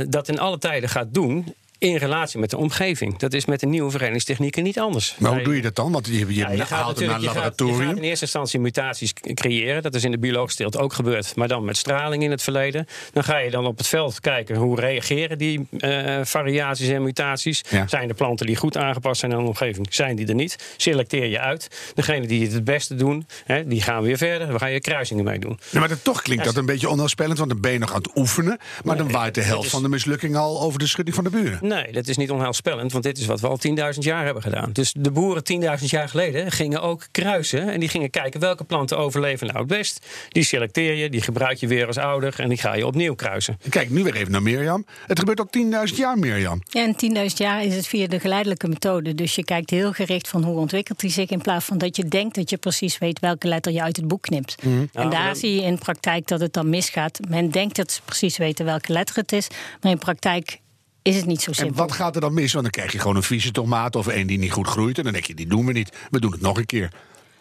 uh, 0.00 0.06
dat 0.08 0.28
in 0.28 0.38
alle 0.38 0.58
tijden 0.58 0.88
gaat 0.88 1.14
doen 1.14 1.54
in 1.84 1.96
relatie 1.96 2.40
met 2.40 2.50
de 2.50 2.56
omgeving. 2.56 3.18
Dat 3.18 3.32
is 3.32 3.44
met 3.44 3.60
de 3.60 3.66
nieuwe 3.66 3.90
verenigingstechnieken 3.90 4.62
niet 4.62 4.78
anders. 4.78 5.16
Maar 5.18 5.32
hoe 5.32 5.42
doe 5.42 5.56
je 5.56 5.62
dat 5.62 5.74
dan? 5.74 5.92
Want 5.92 6.06
je, 6.06 6.12
je, 6.12 6.34
ja, 6.34 6.50
je 6.50 6.58
het 6.58 6.70
naar 6.70 6.88
een 6.96 7.22
laboratorium. 7.24 7.78
Je 7.78 7.86
gaat, 7.86 7.96
in 7.96 8.02
eerste 8.02 8.24
instantie 8.24 8.60
mutaties 8.60 9.12
creëren. 9.34 9.82
Dat 9.82 9.94
is 9.94 10.04
in 10.04 10.10
de 10.10 10.18
biologische 10.18 10.58
teelt 10.58 10.78
ook 10.78 10.92
gebeurd. 10.92 11.36
Maar 11.36 11.48
dan 11.48 11.64
met 11.64 11.76
straling 11.76 12.22
in 12.22 12.30
het 12.30 12.42
verleden. 12.42 12.86
Dan 13.12 13.24
ga 13.24 13.38
je 13.38 13.50
dan 13.50 13.66
op 13.66 13.78
het 13.78 13.86
veld 13.86 14.20
kijken 14.20 14.56
hoe 14.56 14.80
reageren 14.80 15.38
die 15.38 15.66
uh, 15.78 16.20
variaties 16.22 16.88
en 16.88 17.02
mutaties. 17.02 17.64
Ja. 17.70 17.86
Zijn 17.88 18.08
de 18.08 18.14
planten 18.14 18.46
die 18.46 18.56
goed 18.56 18.76
aangepast 18.76 19.20
zijn 19.20 19.32
aan 19.32 19.42
de 19.42 19.46
omgeving? 19.46 19.86
Zijn 19.90 20.16
die 20.16 20.26
er 20.26 20.34
niet? 20.34 20.74
Selecteer 20.76 21.26
je 21.26 21.40
uit. 21.40 21.92
Degene 21.94 22.26
die 22.26 22.42
het 22.42 22.52
het 22.52 22.64
beste 22.64 22.94
doen, 22.94 23.26
hè, 23.44 23.66
die 23.66 23.82
gaan 23.82 24.02
weer 24.02 24.16
verder. 24.16 24.48
Daar 24.48 24.58
ga 24.58 24.66
je 24.66 24.80
kruisingen 24.80 25.24
mee 25.24 25.38
doen. 25.38 25.58
Ja, 25.70 25.78
maar 25.78 25.88
dat, 25.88 26.04
toch 26.04 26.22
klinkt 26.22 26.44
dat 26.44 26.56
een 26.56 26.66
beetje 26.66 26.88
onheilspellend. 26.88 27.38
Want 27.38 27.50
dan 27.50 27.60
ben 27.60 27.72
je 27.72 27.78
nog 27.78 27.90
aan 27.90 28.02
het 28.02 28.16
oefenen. 28.16 28.58
Maar 28.84 28.96
nee, 28.96 29.04
dan 29.04 29.12
waait 29.12 29.34
de 29.34 29.42
helft 29.42 29.64
is... 29.64 29.70
van 29.70 29.82
de 29.82 29.88
mislukking 29.88 30.36
al 30.36 30.60
over 30.60 30.78
de 30.78 30.86
schutting 30.86 31.14
van 31.14 31.24
de 31.24 31.30
buren. 31.30 31.58
Nee, 31.74 31.92
dat 31.92 32.08
is 32.08 32.16
niet 32.16 32.30
onheilspellend, 32.30 32.92
want 32.92 33.04
dit 33.04 33.18
is 33.18 33.26
wat 33.26 33.40
we 33.40 33.48
al 33.48 33.58
10.000 33.68 33.72
jaar 33.98 34.24
hebben 34.24 34.42
gedaan. 34.42 34.72
Dus 34.72 34.94
de 34.98 35.10
boeren 35.10 35.42
10.000 35.80 35.84
jaar 35.84 36.08
geleden 36.08 36.52
gingen 36.52 36.82
ook 36.82 37.06
kruisen 37.10 37.68
en 37.68 37.80
die 37.80 37.88
gingen 37.88 38.10
kijken 38.10 38.40
welke 38.40 38.64
planten 38.64 38.98
overleven 38.98 39.46
nou 39.46 39.58
het 39.58 39.66
best. 39.68 40.06
Die 40.28 40.42
selecteer 40.42 40.94
je, 40.94 41.10
die 41.10 41.20
gebruik 41.20 41.58
je 41.58 41.66
weer 41.66 41.86
als 41.86 41.98
ouder 41.98 42.34
en 42.40 42.48
die 42.48 42.58
ga 42.58 42.74
je 42.74 42.86
opnieuw 42.86 43.14
kruisen. 43.14 43.58
Kijk, 43.68 43.90
nu 43.90 44.02
weer 44.02 44.14
even 44.14 44.32
naar 44.32 44.42
Mirjam. 44.42 44.86
Het 45.06 45.18
gebeurt 45.18 45.38
al 45.40 45.48
10.000 45.88 45.94
jaar, 45.96 46.18
Mirjam. 46.18 46.62
Ja, 46.64 46.84
en 46.84 47.28
10.000 47.30 47.36
jaar 47.36 47.64
is 47.64 47.74
het 47.76 47.86
via 47.86 48.06
de 48.06 48.20
geleidelijke 48.20 48.68
methode. 48.68 49.14
Dus 49.14 49.34
je 49.34 49.44
kijkt 49.44 49.70
heel 49.70 49.92
gericht 49.92 50.28
van 50.28 50.42
hoe 50.44 50.58
ontwikkelt 50.58 51.00
hij 51.00 51.10
zich... 51.10 51.30
in 51.30 51.40
plaats 51.42 51.64
van 51.64 51.78
dat 51.78 51.96
je 51.96 52.04
denkt 52.04 52.34
dat 52.34 52.50
je 52.50 52.56
precies 52.56 52.98
weet 52.98 53.20
welke 53.20 53.48
letter 53.48 53.72
je 53.72 53.82
uit 53.82 53.96
het 53.96 54.08
boek 54.08 54.22
knipt. 54.22 54.62
Mhm. 54.64 54.74
En 54.78 54.88
Nou, 54.92 55.10
daar 55.10 55.26
dan- 55.26 55.36
zie 55.36 55.54
je 55.54 55.62
in 55.62 55.78
praktijk 55.78 56.26
dat 56.26 56.40
het 56.40 56.52
dan 56.52 56.68
misgaat. 56.68 57.18
Men 57.28 57.50
denkt 57.50 57.76
dat 57.76 57.92
ze 57.92 58.00
precies 58.04 58.36
weten 58.36 58.64
welke 58.64 58.92
letter 58.92 59.16
het 59.16 59.32
is. 59.32 59.48
Maar 59.80 59.92
in 59.92 59.98
praktijk 59.98 60.62
is 61.04 61.16
het 61.16 61.26
niet 61.26 61.42
zo 61.42 61.50
En 61.50 61.56
simpel. 61.56 61.76
wat 61.76 61.92
gaat 61.92 62.14
er 62.14 62.20
dan 62.20 62.34
mis? 62.34 62.52
Want 62.52 62.64
dan 62.64 62.72
krijg 62.72 62.92
je 62.92 62.98
gewoon 62.98 63.16
een 63.16 63.22
vieze 63.22 63.50
tomaat 63.50 63.96
of 63.96 64.06
een 64.06 64.26
die 64.26 64.38
niet 64.38 64.52
goed 64.52 64.66
groeit. 64.66 64.98
En 64.98 65.04
dan 65.04 65.12
denk 65.12 65.24
je, 65.24 65.34
die 65.34 65.46
doen 65.46 65.66
we 65.66 65.72
niet. 65.72 65.96
We 66.10 66.20
doen 66.20 66.32
het 66.32 66.40
nog 66.40 66.56
een 66.56 66.66
keer. 66.66 66.92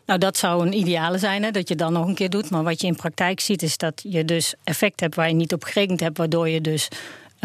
Nou, 0.05 0.19
dat 0.19 0.37
zou 0.37 0.65
een 0.65 0.73
ideale 0.73 1.17
zijn, 1.17 1.43
hè, 1.43 1.51
dat 1.51 1.67
je 1.67 1.75
dan 1.75 1.93
nog 1.93 2.07
een 2.07 2.15
keer 2.15 2.29
doet. 2.29 2.49
Maar 2.49 2.63
wat 2.63 2.81
je 2.81 2.87
in 2.87 2.95
praktijk 2.95 3.39
ziet, 3.39 3.61
is 3.61 3.77
dat 3.77 4.01
je 4.07 4.25
dus 4.25 4.53
effect 4.63 4.99
hebt 4.99 5.15
waar 5.15 5.27
je 5.27 5.33
niet 5.33 5.53
op 5.53 5.63
gerekend 5.63 5.99
hebt, 5.99 6.17
waardoor 6.17 6.49
je 6.49 6.61
dus 6.61 6.87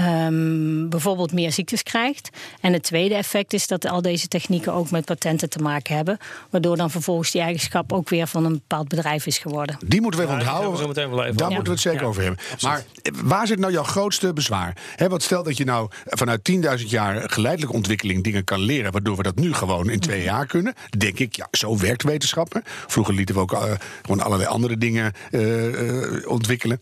ehm, 0.04 0.88
bijvoorbeeld 0.88 1.32
meer 1.32 1.52
ziektes 1.52 1.82
krijgt. 1.82 2.30
En 2.60 2.72
het 2.72 2.82
tweede 2.82 3.14
effect 3.14 3.52
is 3.52 3.66
dat 3.66 3.86
al 3.86 4.02
deze 4.02 4.28
technieken 4.28 4.72
ook 4.72 4.90
met 4.90 5.04
patenten 5.04 5.50
te 5.50 5.58
maken 5.58 5.96
hebben, 5.96 6.18
waardoor 6.50 6.76
dan 6.76 6.90
vervolgens 6.90 7.30
die 7.30 7.40
eigenschap 7.40 7.92
ook 7.92 8.08
weer 8.08 8.26
van 8.26 8.44
een 8.44 8.52
bepaald 8.52 8.88
bedrijf 8.88 9.26
is 9.26 9.38
geworden. 9.38 9.78
Die 9.86 10.00
moeten 10.00 10.20
we 10.20 10.26
even 10.26 10.38
onthouden. 10.38 10.94
Daar 10.94 11.08
moeten 11.48 11.64
we 11.64 11.70
het 11.70 11.80
zeker 11.80 12.00
Ja, 12.00 12.06
over 12.06 12.22
hebben. 12.22 12.40
absoluut. 12.52 12.62
Maar 12.62 12.84
eh, 13.02 13.12
waar 13.24 13.46
zit 13.46 13.58
nou 13.58 13.72
jouw 13.72 13.82
grootste 13.82 14.32
bezwaar? 14.32 14.76
Hè, 14.96 15.08
want 15.08 15.22
stel 15.22 15.42
dat 15.42 15.56
je 15.56 15.64
nou 15.64 15.90
vanuit 16.06 16.50
10.000 16.80 16.84
jaar 16.86 17.30
geleidelijke 17.30 17.76
ontwikkeling 17.76 18.24
dingen 18.24 18.44
kan 18.44 18.60
leren, 18.60 18.92
waardoor 18.92 19.16
we 19.16 19.22
dat 19.22 19.36
nu 19.36 19.52
gewoon 19.54 19.90
in 19.90 20.00
twee 20.00 20.22
jaar 20.22 20.46
kunnen. 20.46 20.74
Denk 20.98 21.18
ik, 21.18 21.36
ja, 21.36 21.48
zo 21.50 21.78
werkt 21.78 22.02
wetenschappen. 22.02 22.62
Vroeger 22.86 23.14
lieten 23.14 23.34
we 23.34 23.40
ook 23.40 23.52
eh, 23.52 23.72
gewoon 24.02 24.20
allerlei 24.20 24.48
andere 24.48 24.78
dingen 24.78 25.12
eh, 25.30 26.16
eh, 26.16 26.26
ontwikkelen. 26.30 26.78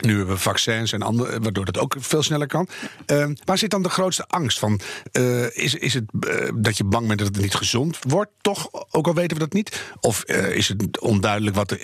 Nu 0.00 0.16
hebben 0.16 0.34
we 0.34 0.40
vaccins 0.40 0.92
en 0.92 1.02
andere, 1.02 1.40
waardoor 1.40 1.64
dat 1.64 1.78
ook 1.78 1.96
veel 1.98 2.22
sneller 2.22 2.41
kan. 2.46 2.68
Eh, 3.06 3.26
waar 3.44 3.58
zit 3.58 3.70
dan 3.70 3.82
de 3.82 3.88
grootste 3.88 4.26
angst 4.26 4.58
van? 4.58 4.80
Eh, 5.12 5.56
is, 5.56 5.74
is 5.74 5.94
het 5.94 6.04
eh, 6.20 6.48
dat 6.54 6.76
je 6.76 6.84
bang 6.84 7.06
bent 7.06 7.18
dat 7.18 7.28
het 7.28 7.40
niet 7.40 7.54
gezond 7.54 7.98
wordt? 8.08 8.30
Toch, 8.40 8.68
ook 8.90 9.06
al 9.06 9.14
weten 9.14 9.36
we 9.36 9.42
dat 9.42 9.52
niet? 9.52 9.82
Of 10.00 10.22
eh, 10.22 10.48
is 10.56 10.68
het 10.68 11.00
onduidelijk 11.00 11.56
wat 11.56 11.68
de, 11.68 11.76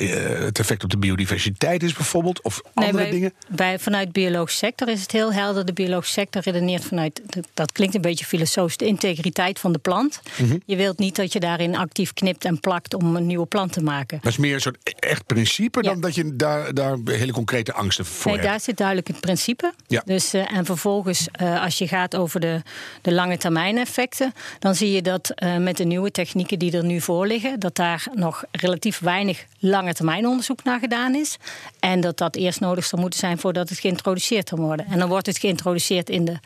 het 0.44 0.58
effect 0.58 0.84
op 0.84 0.90
de 0.90 0.98
biodiversiteit 0.98 1.82
is, 1.82 1.92
bijvoorbeeld? 1.92 2.42
Of 2.42 2.60
andere 2.74 3.10
dingen? 3.10 3.32
Bij, 3.48 3.78
vanuit 3.78 4.06
de 4.06 4.12
biologische 4.12 4.58
sector 4.58 4.88
is 4.88 5.00
het 5.00 5.12
heel 5.12 5.32
helder. 5.32 5.64
De 5.64 5.72
biologische 5.72 6.20
sector 6.20 6.42
redeneert 6.42 6.84
vanuit, 6.84 7.22
dat, 7.54 7.72
klinkt 7.72 7.94
een 7.94 8.00
beetje 8.00 8.24
filosofisch, 8.24 8.76
de 8.76 8.86
integriteit 8.86 9.58
van 9.58 9.72
de 9.72 9.78
plant. 9.78 10.20
Mhm. 10.38 10.56
Je 10.66 10.76
wilt 10.76 10.98
niet 10.98 11.16
dat 11.16 11.32
je 11.32 11.40
daarin 11.40 11.76
actief 11.76 12.12
knipt 12.12 12.44
en 12.44 12.60
plakt 12.60 12.94
om 12.94 13.16
een 13.16 13.26
nieuwe 13.26 13.46
plant 13.46 13.72
te 13.72 13.82
maken. 13.82 14.18
Dat 14.22 14.32
is 14.32 14.38
meer 14.38 14.54
een 14.54 14.60
soort 14.60 14.78
e- 14.82 14.90
echt 14.90 15.26
principe 15.26 15.82
Ja. 15.82 15.90
dan 15.90 16.00
dat 16.00 16.14
je 16.14 16.36
daar, 16.36 16.74
daar 16.74 16.98
hele 17.04 17.32
concrete 17.32 17.72
angsten 17.72 18.04
voor 18.04 18.26
Nee, 18.26 18.34
hebt. 18.40 18.48
daar 18.48 18.60
zit 18.60 18.76
duidelijk 18.76 19.08
het 19.08 19.20
principe. 19.20 19.72
Ja. 19.86 20.02
Dus, 20.04 20.34
en 20.48 20.64
vervolgens, 20.64 21.28
eh, 21.32 21.62
als 21.62 21.78
je 21.78 21.88
gaat 21.88 22.16
over 22.16 22.40
de, 22.40 22.62
de 23.02 23.12
lange 23.12 23.36
termijn 23.36 23.78
effecten, 23.78 24.34
dan 24.58 24.74
zie 24.74 24.92
je 24.92 25.02
dat 25.02 25.30
eh, 25.30 25.56
met 25.56 25.76
de 25.76 25.84
nieuwe 25.84 26.10
technieken 26.10 26.58
die 26.58 26.76
er 26.76 26.84
nu 26.84 27.00
voor 27.00 27.26
liggen, 27.26 27.60
dat 27.60 27.74
daar 27.74 28.06
nog 28.14 28.44
relatief 28.50 28.98
weinig 28.98 29.44
lange 29.58 29.94
termijn 29.94 30.26
onderzoek 30.26 30.64
naar 30.64 30.78
gedaan 30.78 31.14
is. 31.14 31.36
En 31.80 32.00
dat 32.00 32.18
dat 32.18 32.36
eerst 32.36 32.60
nodig 32.60 32.84
zou 32.84 33.00
moeten 33.00 33.20
zijn 33.20 33.38
voordat 33.38 33.68
het 33.68 33.78
geïntroduceerd 33.78 34.48
kan 34.48 34.60
worden. 34.60 34.86
En 34.86 34.98
dan 34.98 35.08
wordt 35.08 35.26
het 35.26 35.38
geïntroduceerd 35.38 36.10
in 36.10 36.24
de 36.24 36.38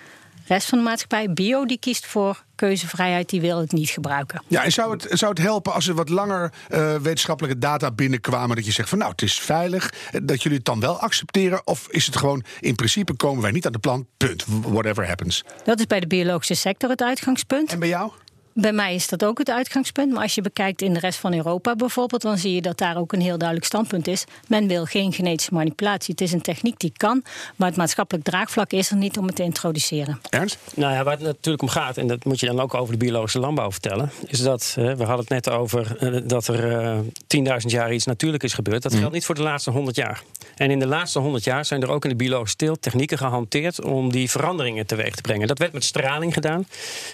rest 0.46 0.68
van 0.68 0.78
de 0.78 0.84
maatschappij. 0.84 1.32
Bio 1.32 1.66
die 1.66 1.78
kiest 1.78 2.06
voor 2.06 2.44
keuzevrijheid, 2.54 3.28
die 3.28 3.40
wil 3.40 3.58
het 3.58 3.72
niet 3.72 3.90
gebruiken. 3.90 4.42
Ja, 4.48 4.64
en 4.64 4.72
zou 4.72 4.92
het, 4.92 5.06
zou 5.10 5.30
het 5.30 5.40
helpen 5.40 5.72
als 5.72 5.88
er 5.88 5.94
wat 5.94 6.08
langer 6.08 6.52
eh, 6.68 6.94
wetenschappelijke 6.94 7.58
data 7.58 7.90
binnenkwamen... 7.90 8.56
dat 8.56 8.66
je 8.66 8.72
zegt 8.72 8.88
van 8.88 8.98
nou, 8.98 9.10
het 9.10 9.22
is 9.22 9.40
veilig, 9.40 9.92
eh, 10.12 10.20
dat 10.22 10.42
jullie 10.42 10.58
het 10.58 10.66
dan 10.66 10.80
wel 10.80 11.00
accepteren? 11.00 11.66
Of 11.66 11.86
is 11.90 12.06
het 12.06 12.16
gewoon, 12.16 12.44
in 12.60 12.74
principe 12.74 13.14
komen 13.14 13.42
wij 13.42 13.50
niet 13.50 13.66
aan 13.66 13.72
de 13.72 13.78
plan, 13.78 14.06
punt, 14.16 14.44
whatever 14.46 15.06
happens. 15.06 15.44
Dat 15.64 15.78
is 15.78 15.86
bij 15.86 16.00
de 16.00 16.06
biologische 16.06 16.54
sector 16.54 16.90
het 16.90 17.02
uitgangspunt. 17.02 17.72
En 17.72 17.78
bij 17.78 17.88
jou? 17.88 18.10
Bij 18.54 18.72
mij 18.72 18.94
is 18.94 19.08
dat 19.08 19.24
ook 19.24 19.38
het 19.38 19.50
uitgangspunt. 19.50 20.12
Maar 20.12 20.22
als 20.22 20.34
je 20.34 20.42
bekijkt 20.42 20.82
in 20.82 20.92
de 20.92 20.98
rest 20.98 21.18
van 21.18 21.34
Europa 21.34 21.76
bijvoorbeeld, 21.76 22.22
dan 22.22 22.38
zie 22.38 22.54
je 22.54 22.62
dat 22.62 22.78
daar 22.78 22.96
ook 22.96 23.12
een 23.12 23.20
heel 23.20 23.38
duidelijk 23.38 23.66
standpunt 23.66 24.06
is. 24.06 24.24
Men 24.48 24.68
wil 24.68 24.84
geen 24.84 25.12
genetische 25.12 25.54
manipulatie. 25.54 26.14
Het 26.14 26.20
is 26.20 26.32
een 26.32 26.40
techniek 26.40 26.78
die 26.78 26.92
kan, 26.96 27.22
maar 27.56 27.68
het 27.68 27.76
maatschappelijk 27.76 28.24
draagvlak 28.24 28.70
is 28.70 28.90
er 28.90 28.96
niet 28.96 29.18
om 29.18 29.26
het 29.26 29.36
te 29.36 29.42
introduceren. 29.42 30.20
Ernst? 30.30 30.58
Nou 30.74 30.92
ja, 30.92 31.04
waar 31.04 31.12
het 31.12 31.22
natuurlijk 31.22 31.62
om 31.62 31.68
gaat, 31.68 31.96
en 31.96 32.06
dat 32.06 32.24
moet 32.24 32.40
je 32.40 32.46
dan 32.46 32.60
ook 32.60 32.74
over 32.74 32.92
de 32.92 32.98
biologische 32.98 33.38
landbouw 33.38 33.70
vertellen, 33.70 34.10
is 34.26 34.40
dat, 34.40 34.74
eh, 34.78 34.84
we 34.84 35.04
hadden 35.04 35.18
het 35.18 35.28
net 35.28 35.50
over 35.50 35.96
eh, 35.98 36.20
dat 36.24 36.46
er 36.46 36.80
eh, 36.80 36.98
10.000 37.26 37.70
jaar 37.70 37.92
iets 37.92 38.06
natuurlijk 38.06 38.42
is 38.42 38.52
gebeurd. 38.52 38.82
Dat 38.82 38.94
geldt 38.94 39.12
niet 39.12 39.24
voor 39.24 39.34
de 39.34 39.42
laatste 39.42 39.70
100 39.70 39.96
jaar. 39.96 40.22
En 40.56 40.70
in 40.70 40.78
de 40.78 40.86
laatste 40.86 41.18
100 41.18 41.44
jaar 41.44 41.64
zijn 41.64 41.82
er 41.82 41.90
ook 41.90 42.04
in 42.04 42.10
de 42.10 42.16
biologische 42.16 42.56
teelt 42.56 42.82
technieken 42.82 43.18
gehanteerd 43.18 43.84
om 43.84 44.12
die 44.12 44.30
veranderingen 44.30 44.86
teweeg 44.86 45.14
te 45.14 45.22
brengen. 45.22 45.46
Dat 45.46 45.58
werd 45.58 45.72
met 45.72 45.84
straling 45.84 46.34
gedaan. 46.34 46.66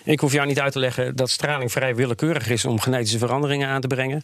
Ik 0.05 0.21
hoef 0.21 0.33
jou 0.33 0.47
niet 0.47 0.61
uit 0.61 0.73
te 0.73 0.79
leggen 0.79 1.17
dat 1.17 1.28
straling 1.31 1.73
vrij 1.73 1.95
willekeurig 1.95 2.49
is 2.49 2.65
om 2.65 2.81
genetische 2.81 3.19
veranderingen 3.19 3.69
aan 3.69 3.81
te 3.81 3.87
brengen. 3.87 4.23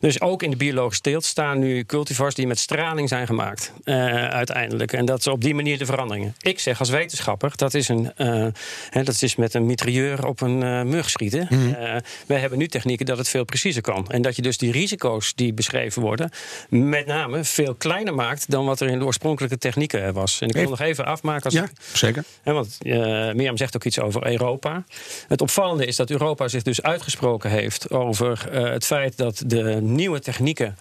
Dus 0.00 0.20
ook 0.20 0.42
in 0.42 0.50
de 0.50 0.56
biologische 0.56 1.02
teelt 1.02 1.24
staan 1.24 1.58
nu 1.58 1.84
cultivars 1.84 2.34
die 2.34 2.46
met 2.46 2.58
straling 2.58 3.08
zijn 3.08 3.26
gemaakt, 3.26 3.72
eh, 3.84 4.28
uiteindelijk. 4.28 4.92
En 4.92 5.04
dat 5.04 5.18
is 5.18 5.26
op 5.26 5.40
die 5.42 5.54
manier 5.54 5.78
de 5.78 5.86
veranderingen. 5.86 6.34
Ik 6.40 6.58
zeg 6.60 6.78
als 6.78 6.90
wetenschapper, 6.90 7.52
dat 7.56 7.74
is, 7.74 7.88
een, 7.88 8.12
eh, 8.16 8.46
hè, 8.90 9.02
dat 9.02 9.22
is 9.22 9.36
met 9.36 9.54
een 9.54 9.66
mitrailleur 9.66 10.26
op 10.26 10.40
een 10.40 10.62
eh, 10.62 10.82
mug 10.82 11.10
schieten. 11.10 11.48
Eh, 11.48 11.96
wij 12.26 12.38
hebben 12.40 12.58
nu 12.58 12.68
technieken 12.68 13.06
dat 13.06 13.18
het 13.18 13.28
veel 13.28 13.44
preciezer 13.44 13.82
kan. 13.82 14.06
En 14.08 14.22
dat 14.22 14.36
je 14.36 14.42
dus 14.42 14.58
die 14.58 14.72
risico's 14.72 15.34
die 15.34 15.52
beschreven 15.52 16.02
worden, 16.02 16.30
met 16.68 17.06
name 17.06 17.44
veel 17.44 17.74
kleiner 17.74 18.14
maakt 18.14 18.50
dan 18.50 18.64
wat 18.64 18.80
er 18.80 18.88
in 18.88 18.98
de 18.98 19.04
oorspronkelijke 19.04 19.58
technieken 19.58 20.12
was. 20.12 20.40
En 20.40 20.48
ik 20.48 20.54
wil 20.54 20.68
nog 20.68 20.80
even 20.80 21.04
afmaken. 21.04 21.44
Als 21.44 21.54
Ja, 21.54 21.62
ik- 21.62 21.70
zeker. 21.92 22.24
Hè, 22.42 22.52
want 22.52 22.78
uh, 22.82 22.94
Mirjam 23.32 23.56
zegt 23.56 23.76
ook 23.76 23.84
iets 23.84 23.98
over 23.98 24.26
Europa. 24.26 24.84
Het 25.28 25.40
opvallende 25.40 25.86
is 25.86 25.96
dat 25.96 26.10
Europa 26.10 26.43
zich 26.50 26.62
dus 26.62 26.82
uitgesproken 26.82 27.50
heeft 27.50 27.90
over 27.90 28.48
eh, 28.50 28.62
het 28.62 28.84
feit 28.84 29.16
dat 29.16 29.42
de 29.46 29.62
nieuwe 29.80 30.20
technieken 30.20 30.76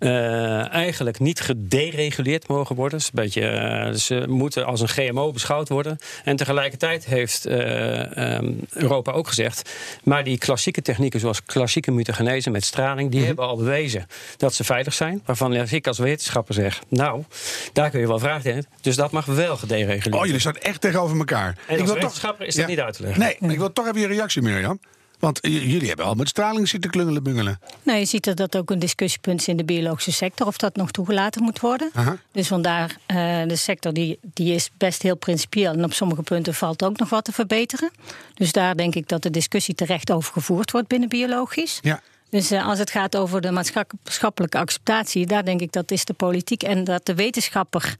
eh, 0.00 0.72
eigenlijk 0.72 1.18
niet 1.18 1.40
gedereguleerd 1.40 2.48
mogen 2.48 2.76
worden. 2.76 2.98
Dus 2.98 3.06
een 3.06 3.12
beetje, 3.14 3.46
eh, 3.46 3.92
ze 3.92 4.24
moeten 4.28 4.66
als 4.66 4.80
een 4.80 4.88
GMO 4.88 5.32
beschouwd 5.32 5.68
worden. 5.68 5.98
En 6.24 6.36
tegelijkertijd 6.36 7.04
heeft 7.04 7.46
eh, 7.46 8.34
ehm, 8.34 8.52
Europa 8.72 9.12
ook 9.12 9.28
gezegd, 9.28 9.70
maar 10.04 10.24
die 10.24 10.38
klassieke 10.38 10.82
technieken 10.82 11.20
zoals 11.20 11.44
klassieke 11.44 11.90
mutagenese 11.90 12.50
met 12.50 12.64
straling, 12.64 13.10
die 13.10 13.24
hebben 13.24 13.44
al 13.44 13.56
bewezen 13.56 14.06
dat 14.36 14.54
ze 14.54 14.64
veilig 14.64 14.94
zijn. 14.94 15.22
Waarvan 15.24 15.54
ik 15.54 15.86
als 15.86 15.98
wetenschapper 15.98 16.54
zeg, 16.54 16.80
nou, 16.88 17.24
daar 17.72 17.90
kun 17.90 18.00
je 18.00 18.06
wel 18.06 18.18
vragen 18.18 18.54
in. 18.54 18.66
Dus 18.80 18.96
dat 18.96 19.10
mag 19.10 19.24
wel 19.24 19.56
gedereguleerd 19.56 20.14
Oh, 20.14 20.24
jullie 20.24 20.40
staan 20.40 20.56
echt 20.56 20.80
tegenover 20.80 21.18
elkaar. 21.18 21.58
En 21.66 21.80
als 21.80 21.92
wetenschapper 21.92 22.46
is 22.46 22.54
dat 22.54 22.66
niet 22.66 22.80
uit 22.80 22.94
te 22.94 23.02
leggen. 23.02 23.20
Nee, 23.20 23.52
ik 23.52 23.58
wil 23.58 23.72
toch 23.72 23.86
even 23.86 24.00
je 24.00 24.06
reactie, 24.06 24.42
Mirjam. 24.42 24.80
Want 25.20 25.38
j- 25.42 25.48
jullie 25.48 25.88
hebben 25.88 26.06
al 26.06 26.14
met 26.14 26.28
straling 26.28 26.68
zitten 26.68 26.90
klungelen 26.90 27.22
bungelen. 27.22 27.60
Nou, 27.82 27.98
je 27.98 28.04
ziet 28.04 28.24
dat 28.24 28.36
dat 28.36 28.56
ook 28.56 28.70
een 28.70 28.78
discussiepunt 28.78 29.40
is 29.40 29.48
in 29.48 29.56
de 29.56 29.64
biologische 29.64 30.12
sector, 30.12 30.46
of 30.46 30.56
dat 30.56 30.76
nog 30.76 30.90
toegelaten 30.90 31.42
moet 31.42 31.60
worden. 31.60 31.90
Aha. 31.92 32.16
Dus 32.32 32.48
vandaar, 32.48 32.96
eh, 33.06 33.16
de 33.46 33.56
sector 33.56 33.92
die, 33.92 34.18
die 34.34 34.54
is 34.54 34.70
best 34.78 35.02
heel 35.02 35.16
principieel. 35.16 35.72
En 35.72 35.84
op 35.84 35.92
sommige 35.92 36.22
punten 36.22 36.54
valt 36.54 36.82
ook 36.84 36.98
nog 36.98 37.08
wat 37.08 37.24
te 37.24 37.32
verbeteren. 37.32 37.90
Dus 38.34 38.52
daar 38.52 38.76
denk 38.76 38.94
ik 38.94 39.08
dat 39.08 39.22
de 39.22 39.30
discussie 39.30 39.74
terecht 39.74 40.10
over 40.10 40.32
gevoerd 40.32 40.70
wordt 40.70 40.88
binnen 40.88 41.08
biologisch. 41.08 41.78
Ja. 41.82 42.00
Dus 42.30 42.50
eh, 42.50 42.66
als 42.66 42.78
het 42.78 42.90
gaat 42.90 43.16
over 43.16 43.40
de 43.40 43.50
maatschappelijke 43.50 44.58
acceptatie, 44.58 45.26
daar 45.26 45.44
denk 45.44 45.60
ik 45.60 45.72
dat 45.72 45.90
is 45.90 46.04
de 46.04 46.12
politiek. 46.14 46.62
En 46.62 46.84
dat 46.84 47.06
de 47.06 47.14
wetenschapper 47.14 47.96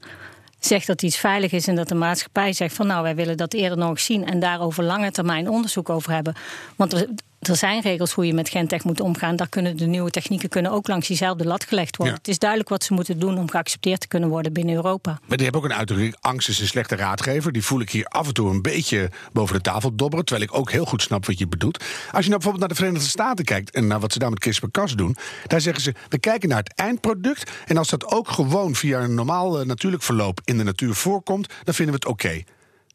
zegt 0.65 0.87
dat 0.87 1.01
iets 1.01 1.17
veilig 1.17 1.51
is 1.51 1.67
en 1.67 1.75
dat 1.75 1.87
de 1.87 1.95
maatschappij 1.95 2.53
zegt 2.53 2.75
van 2.75 2.87
nou 2.87 3.03
wij 3.03 3.15
willen 3.15 3.37
dat 3.37 3.53
eerder 3.53 3.77
nog 3.77 3.99
zien 3.99 4.25
en 4.25 4.39
daarover 4.39 4.83
lange 4.83 5.11
termijn 5.11 5.49
onderzoek 5.49 5.89
over 5.89 6.11
hebben. 6.11 6.35
Want 6.75 6.93
er, 6.93 7.07
er 7.41 7.55
zijn 7.55 7.81
regels 7.81 8.11
hoe 8.11 8.25
je 8.25 8.33
met 8.33 8.49
gentech 8.49 8.83
moet 8.83 8.99
omgaan. 8.99 9.35
Daar 9.35 9.49
kunnen 9.49 9.77
de 9.77 9.85
nieuwe 9.85 10.09
technieken 10.09 10.49
kunnen 10.49 10.71
ook 10.71 10.87
langs 10.87 11.07
diezelfde 11.07 11.45
lat 11.45 11.63
gelegd 11.63 11.97
worden. 11.97 12.15
Ja. 12.15 12.21
Het 12.21 12.29
is 12.31 12.39
duidelijk 12.39 12.69
wat 12.69 12.83
ze 12.83 12.93
moeten 12.93 13.19
doen 13.19 13.37
om 13.37 13.49
geaccepteerd 13.49 13.99
te 13.99 14.07
kunnen 14.07 14.29
worden 14.29 14.53
binnen 14.53 14.75
Europa. 14.75 15.11
Maar 15.11 15.37
die 15.37 15.43
hebben 15.45 15.61
ook 15.61 15.69
een 15.69 15.77
uitdrukking, 15.77 16.15
angst 16.19 16.49
is 16.49 16.59
een 16.59 16.67
slechte 16.67 16.95
raadgever. 16.95 17.51
Die 17.51 17.63
voel 17.63 17.79
ik 17.81 17.89
hier 17.89 18.05
af 18.05 18.27
en 18.27 18.33
toe 18.33 18.49
een 18.49 18.61
beetje 18.61 19.09
boven 19.33 19.55
de 19.55 19.61
tafel 19.61 19.95
dobberen. 19.95 20.25
Terwijl 20.25 20.47
ik 20.47 20.57
ook 20.57 20.71
heel 20.71 20.85
goed 20.85 21.01
snap 21.01 21.25
wat 21.25 21.39
je 21.39 21.47
bedoelt. 21.47 21.77
Als 21.77 22.23
je 22.23 22.29
nou 22.29 22.41
bijvoorbeeld 22.41 22.59
naar 22.59 22.67
de 22.67 22.75
Verenigde 22.75 23.07
Staten 23.07 23.45
kijkt... 23.45 23.71
en 23.71 23.87
naar 23.87 23.99
wat 23.99 24.13
ze 24.13 24.19
daar 24.19 24.29
met 24.29 24.39
CRISPR-Cas 24.39 24.95
doen... 24.95 25.15
daar 25.47 25.61
zeggen 25.61 25.83
ze, 25.83 25.93
we 26.09 26.19
kijken 26.19 26.49
naar 26.49 26.57
het 26.57 26.73
eindproduct... 26.75 27.51
en 27.65 27.77
als 27.77 27.89
dat 27.89 28.05
ook 28.05 28.29
gewoon 28.29 28.75
via 28.75 28.99
een 28.99 29.15
normaal 29.15 29.59
eh, 29.59 29.65
natuurlijk 29.65 30.03
verloop 30.03 30.41
in 30.43 30.57
de 30.57 30.63
natuur 30.63 30.95
voorkomt... 30.95 31.47
dan 31.63 31.73
vinden 31.73 31.95
we 31.95 32.01
het 32.03 32.09
oké. 32.09 32.43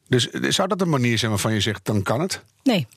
Dus 0.07 0.29
eh, 0.29 0.49
zou 0.49 0.67
dat 0.67 0.81
een 0.81 0.89
manier 0.89 1.17
zijn 1.17 1.31
waarvan 1.31 1.53
je 1.53 1.61
zegt, 1.61 1.85
dan 1.85 2.03
kan 2.03 2.21
het? 2.21 2.41
Nee. 2.63 2.87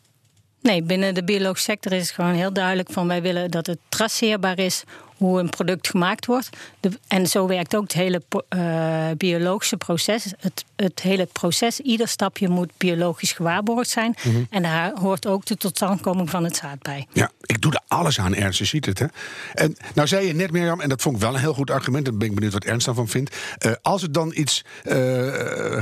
Nee, 0.62 0.82
binnen 0.82 1.14
de 1.14 1.24
biologische 1.24 1.70
sector 1.70 1.92
is 1.92 2.02
het 2.02 2.10
gewoon 2.10 2.34
heel 2.34 2.52
duidelijk 2.52 2.92
van 2.92 3.08
wij 3.08 3.22
willen 3.22 3.50
dat 3.50 3.66
het 3.66 3.78
traceerbaar 3.88 4.58
is 4.58 4.84
hoe 5.20 5.40
een 5.40 5.50
product 5.50 5.88
gemaakt 5.88 6.26
wordt. 6.26 6.48
De, 6.80 6.90
en 7.08 7.26
zo 7.26 7.46
werkt 7.46 7.76
ook 7.76 7.82
het 7.82 7.92
hele 7.92 8.22
uh, 8.54 9.04
biologische 9.16 9.76
proces. 9.76 10.32
Het, 10.38 10.64
het 10.76 11.00
hele 11.00 11.26
proces, 11.26 11.80
ieder 11.80 12.08
stapje 12.08 12.48
moet 12.48 12.70
biologisch 12.76 13.32
gewaarborgd 13.32 13.90
zijn. 13.90 14.14
Mhm. 14.22 14.42
En 14.50 14.62
daar 14.62 14.92
hoort 14.98 15.26
ook 15.26 15.44
de 15.44 15.56
totstandkoming 15.56 16.30
van 16.30 16.44
het 16.44 16.56
zaad 16.56 16.82
bij. 16.82 17.06
Ja, 17.12 17.30
ik 17.42 17.60
doe 17.60 17.72
er 17.72 17.80
alles 17.88 18.20
aan, 18.20 18.34
Ernst, 18.34 18.58
je 18.58 18.64
ziet 18.64 18.86
het. 18.86 18.98
Hè? 18.98 19.06
En 19.54 19.76
nou 19.94 20.08
zei 20.08 20.26
je 20.26 20.32
net, 20.32 20.50
Mirjam, 20.50 20.80
en 20.80 20.88
dat 20.88 21.02
vond 21.02 21.16
ik 21.16 21.22
wel 21.22 21.34
een 21.34 21.40
heel 21.40 21.54
goed 21.54 21.70
argument. 21.70 22.08
En 22.08 22.18
ben 22.18 22.28
ik 22.28 22.34
benieuwd 22.34 22.52
wat 22.52 22.64
Ernst 22.64 22.86
daarvan 22.86 23.08
vindt. 23.08 23.36
Uh, 23.66 23.72
als 23.82 24.02
het 24.02 24.14
dan 24.14 24.32
iets 24.34 24.64
uh, 24.84 24.92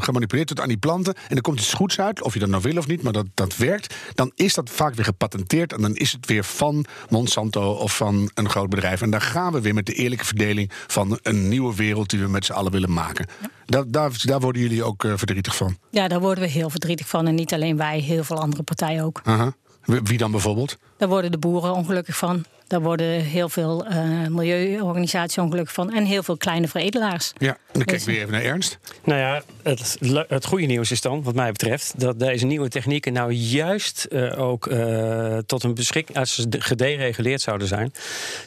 gemanipuleerd 0.00 0.48
wordt 0.48 0.62
aan 0.62 0.68
die 0.68 0.76
planten... 0.76 1.14
en 1.28 1.36
er 1.36 1.42
komt 1.42 1.60
iets 1.60 1.72
goeds 1.72 2.00
uit, 2.00 2.22
of 2.22 2.34
je 2.34 2.40
dat 2.40 2.48
nou 2.48 2.62
wil 2.62 2.76
of 2.76 2.86
niet... 2.86 3.02
maar 3.02 3.12
dat, 3.12 3.26
dat 3.34 3.56
werkt, 3.56 3.94
dan 4.14 4.32
is 4.34 4.54
dat 4.54 4.70
vaak 4.70 4.94
weer 4.94 5.04
gepatenteerd... 5.04 5.72
en 5.72 5.82
dan 5.82 5.96
is 5.96 6.12
het 6.12 6.26
weer 6.26 6.44
van 6.44 6.84
Monsanto 7.08 7.72
of 7.72 7.96
van 7.96 8.30
een 8.34 8.48
groot 8.48 8.68
bedrijf. 8.68 9.02
En 9.02 9.10
daar 9.10 9.20
gaan 9.28 9.52
we 9.52 9.60
weer 9.60 9.74
met 9.74 9.86
de 9.86 9.92
eerlijke 9.92 10.24
verdeling... 10.24 10.70
van 10.86 11.18
een 11.22 11.48
nieuwe 11.48 11.74
wereld 11.74 12.10
die 12.10 12.20
we 12.20 12.28
met 12.28 12.44
z'n 12.44 12.52
allen 12.52 12.72
willen 12.72 12.92
maken. 12.92 13.26
Daar, 13.66 13.84
daar, 13.86 14.20
daar, 14.22 14.40
worden 14.40 14.62
jullie 14.62 14.84
ook 14.84 15.04
uh, 15.04 15.12
verdrietig 15.16 15.56
van? 15.56 15.76
Ja, 15.90 16.08
daar 16.08 16.20
worden 16.20 16.44
we 16.44 16.50
heel 16.50 16.70
verdrietig 16.70 17.08
van. 17.08 17.26
En 17.26 17.34
niet 17.34 17.52
alleen 17.52 17.76
wij, 17.76 18.00
heel 18.00 18.24
veel 18.24 18.40
andere 18.40 18.62
partijen 18.62 19.04
ook. 19.04 19.20
-huh. 19.24 19.46
Wie 19.82 20.18
dan 20.18 20.30
bijvoorbeeld? 20.30 20.76
Daar 20.96 21.08
worden 21.08 21.30
de 21.30 21.38
boeren 21.38 21.74
ongelukkig 21.74 22.16
van. 22.16 22.44
Daar 22.68 22.80
worden 22.80 23.06
heel 23.06 23.48
veel 23.48 23.86
uh, 23.86 24.26
milieuorganisaties 24.26 25.38
ongelukkig 25.38 25.74
van. 25.74 25.92
En 25.92 26.04
heel 26.04 26.22
veel 26.22 26.36
kleine 26.36 26.68
veredelaars. 26.68 27.32
Ja, 27.38 27.48
en 27.48 27.56
dan 27.72 27.84
kijk 27.84 28.00
ik 28.00 28.06
weer 28.06 28.16
even 28.16 28.32
naar 28.32 28.42
Ernst. 28.42 28.78
Nou 29.04 29.20
ja, 29.20 29.42
het, 29.62 29.98
het 30.28 30.46
goede 30.46 30.66
nieuws 30.66 30.90
is 30.90 31.00
dan, 31.00 31.22
wat 31.22 31.34
mij 31.34 31.52
betreft, 31.52 32.00
dat 32.00 32.18
deze 32.18 32.46
nieuwe 32.46 32.68
technieken 32.68 33.12
nou 33.12 33.32
juist 33.32 34.06
uh, 34.10 34.40
ook 34.40 34.66
uh, 34.66 35.38
tot 35.46 35.62
een 35.62 35.74
beschikking, 35.74 36.18
als 36.18 36.34
ze 36.34 36.46
gedereguleerd 36.50 37.40
zouden 37.40 37.68
zijn, 37.68 37.92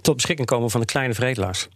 tot 0.02 0.16
beschikking 0.16 0.48
komen 0.48 0.70
van 0.70 0.80
de 0.80 0.86
kleine 0.86 1.14
veredelaars. 1.14 1.68